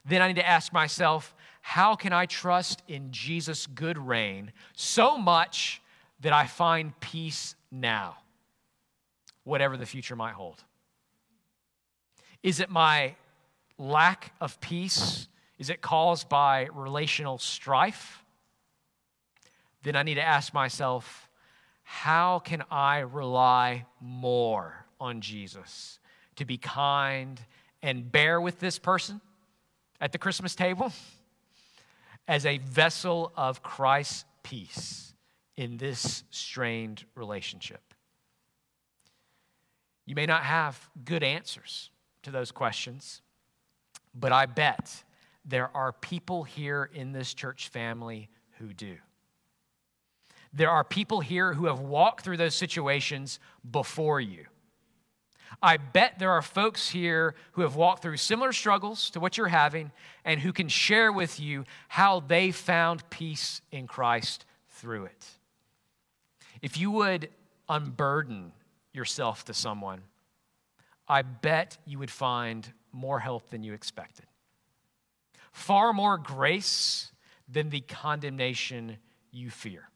Then 0.04 0.22
I 0.22 0.28
need 0.28 0.36
to 0.36 0.48
ask 0.48 0.72
myself, 0.72 1.34
how 1.60 1.94
can 1.94 2.12
I 2.12 2.26
trust 2.26 2.82
in 2.88 3.12
Jesus' 3.12 3.66
good 3.66 3.98
reign 3.98 4.52
so 4.74 5.18
much 5.18 5.82
that 6.20 6.32
I 6.32 6.46
find 6.46 6.98
peace 7.00 7.54
now, 7.70 8.16
whatever 9.44 9.76
the 9.76 9.86
future 9.86 10.16
might 10.16 10.34
hold? 10.34 10.64
Is 12.42 12.60
it 12.60 12.70
my 12.70 13.14
lack 13.76 14.32
of 14.40 14.60
peace? 14.60 15.28
Is 15.58 15.68
it 15.68 15.82
caused 15.82 16.28
by 16.28 16.68
relational 16.72 17.38
strife? 17.38 18.24
Then 19.82 19.96
I 19.96 20.02
need 20.02 20.14
to 20.14 20.22
ask 20.22 20.54
myself, 20.54 21.28
how 21.82 22.38
can 22.38 22.62
I 22.70 23.00
rely 23.00 23.86
more 24.00 24.86
on 24.98 25.20
Jesus 25.20 25.99
to 26.40 26.46
be 26.46 26.56
kind 26.56 27.38
and 27.82 28.10
bear 28.10 28.40
with 28.40 28.60
this 28.60 28.78
person 28.78 29.20
at 30.00 30.10
the 30.10 30.18
Christmas 30.18 30.54
table 30.54 30.90
as 32.28 32.46
a 32.46 32.56
vessel 32.58 33.30
of 33.36 33.62
Christ's 33.62 34.24
peace 34.42 35.12
in 35.58 35.76
this 35.76 36.24
strained 36.30 37.04
relationship? 37.14 37.82
You 40.06 40.14
may 40.14 40.24
not 40.24 40.44
have 40.44 40.88
good 41.04 41.22
answers 41.22 41.90
to 42.22 42.30
those 42.30 42.50
questions, 42.50 43.20
but 44.14 44.32
I 44.32 44.46
bet 44.46 45.04
there 45.44 45.70
are 45.76 45.92
people 45.92 46.42
here 46.42 46.88
in 46.94 47.12
this 47.12 47.34
church 47.34 47.68
family 47.68 48.30
who 48.58 48.72
do. 48.72 48.96
There 50.54 50.70
are 50.70 50.84
people 50.84 51.20
here 51.20 51.52
who 51.52 51.66
have 51.66 51.80
walked 51.80 52.24
through 52.24 52.38
those 52.38 52.54
situations 52.54 53.38
before 53.70 54.22
you. 54.22 54.46
I 55.62 55.76
bet 55.76 56.18
there 56.18 56.30
are 56.30 56.42
folks 56.42 56.90
here 56.90 57.34
who 57.52 57.62
have 57.62 57.76
walked 57.76 58.02
through 58.02 58.16
similar 58.16 58.52
struggles 58.52 59.10
to 59.10 59.20
what 59.20 59.36
you're 59.36 59.48
having 59.48 59.90
and 60.24 60.40
who 60.40 60.52
can 60.52 60.68
share 60.68 61.12
with 61.12 61.40
you 61.40 61.64
how 61.88 62.20
they 62.20 62.50
found 62.50 63.08
peace 63.10 63.60
in 63.72 63.86
Christ 63.86 64.44
through 64.70 65.06
it. 65.06 65.26
If 66.62 66.78
you 66.78 66.90
would 66.90 67.28
unburden 67.68 68.52
yourself 68.92 69.44
to 69.46 69.54
someone, 69.54 70.02
I 71.08 71.22
bet 71.22 71.78
you 71.84 71.98
would 71.98 72.10
find 72.10 72.72
more 72.92 73.20
help 73.20 73.50
than 73.50 73.62
you 73.62 73.72
expected. 73.72 74.26
Far 75.52 75.92
more 75.92 76.16
grace 76.16 77.12
than 77.48 77.70
the 77.70 77.80
condemnation 77.80 78.98
you 79.32 79.50
fear. 79.50 79.88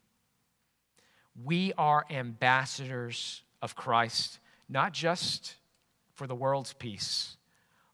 We 1.42 1.72
are 1.78 2.04
ambassadors 2.10 3.42
of 3.62 3.74
Christ, 3.74 4.38
not 4.68 4.92
just 4.92 5.56
for 6.14 6.26
the 6.26 6.34
world's 6.34 6.72
peace, 6.72 7.36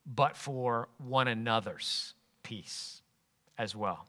but 0.06 0.36
for 0.36 0.88
one 0.98 1.28
another's 1.28 2.14
peace 2.42 3.02
as 3.58 3.74
well. 3.74 4.06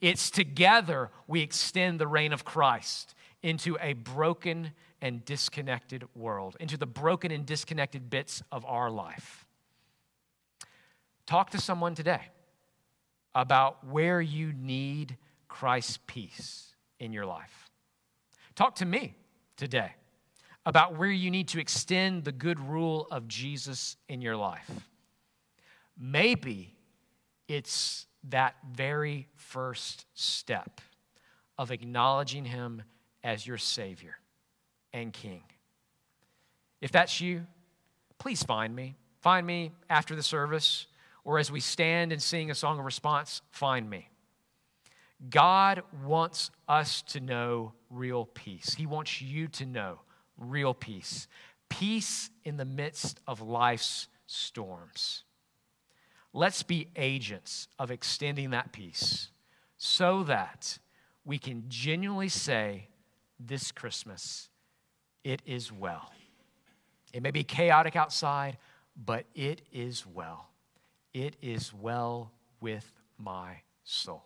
It's 0.00 0.30
together 0.30 1.10
we 1.26 1.42
extend 1.42 2.00
the 2.00 2.06
reign 2.06 2.32
of 2.32 2.44
Christ 2.44 3.14
into 3.42 3.76
a 3.80 3.92
broken 3.92 4.72
and 5.00 5.24
disconnected 5.24 6.04
world, 6.14 6.56
into 6.58 6.76
the 6.76 6.86
broken 6.86 7.30
and 7.30 7.44
disconnected 7.44 8.08
bits 8.10 8.42
of 8.50 8.64
our 8.64 8.90
life. 8.90 9.44
Talk 11.26 11.50
to 11.50 11.60
someone 11.60 11.94
today 11.94 12.22
about 13.34 13.86
where 13.86 14.20
you 14.20 14.52
need 14.52 15.16
Christ's 15.48 15.98
peace 16.06 16.74
in 16.98 17.12
your 17.12 17.26
life. 17.26 17.68
Talk 18.54 18.76
to 18.76 18.86
me 18.86 19.14
today 19.56 19.92
about 20.66 20.96
where 20.96 21.10
you 21.10 21.30
need 21.30 21.46
to 21.48 21.60
extend 21.60 22.24
the 22.24 22.32
good 22.32 22.58
rule 22.58 23.06
of 23.12 23.28
Jesus 23.28 23.96
in 24.08 24.20
your 24.20 24.36
life. 24.36 24.68
Maybe 25.96 26.74
it's 27.46 28.06
that 28.30 28.56
very 28.72 29.28
first 29.36 30.06
step 30.14 30.80
of 31.56 31.70
acknowledging 31.70 32.44
Him 32.44 32.82
as 33.22 33.46
your 33.46 33.58
Savior 33.58 34.16
and 34.92 35.12
King. 35.12 35.42
If 36.80 36.90
that's 36.90 37.20
you, 37.20 37.46
please 38.18 38.42
find 38.42 38.74
me. 38.74 38.96
Find 39.20 39.46
me 39.46 39.70
after 39.88 40.16
the 40.16 40.22
service, 40.22 40.86
or 41.24 41.38
as 41.38 41.50
we 41.50 41.60
stand 41.60 42.12
and 42.12 42.20
sing 42.20 42.50
a 42.50 42.54
song 42.54 42.78
of 42.78 42.84
response, 42.84 43.40
find 43.50 43.88
me. 43.88 44.08
God 45.30 45.82
wants 46.04 46.50
us 46.68 47.02
to 47.02 47.20
know 47.20 47.72
real 47.88 48.26
peace. 48.26 48.74
He 48.74 48.86
wants 48.86 49.22
you 49.22 49.48
to 49.48 49.64
know 49.64 50.00
real 50.38 50.74
peace. 50.74 51.26
Peace 51.68 52.30
in 52.44 52.56
the 52.56 52.64
midst 52.64 53.20
of 53.26 53.40
life's 53.40 54.08
storms. 54.26 55.24
Let's 56.32 56.62
be 56.62 56.88
agents 56.96 57.68
of 57.78 57.90
extending 57.90 58.50
that 58.50 58.72
peace 58.72 59.30
so 59.78 60.22
that 60.24 60.78
we 61.24 61.38
can 61.38 61.64
genuinely 61.68 62.28
say 62.28 62.88
this 63.40 63.72
Christmas, 63.72 64.48
it 65.24 65.42
is 65.46 65.72
well. 65.72 66.12
It 67.12 67.22
may 67.22 67.30
be 67.30 67.44
chaotic 67.44 67.96
outside, 67.96 68.58
but 68.96 69.24
it 69.34 69.62
is 69.72 70.06
well. 70.06 70.50
It 71.14 71.36
is 71.40 71.72
well 71.72 72.32
with 72.60 72.92
my 73.18 73.60
soul. 73.84 74.25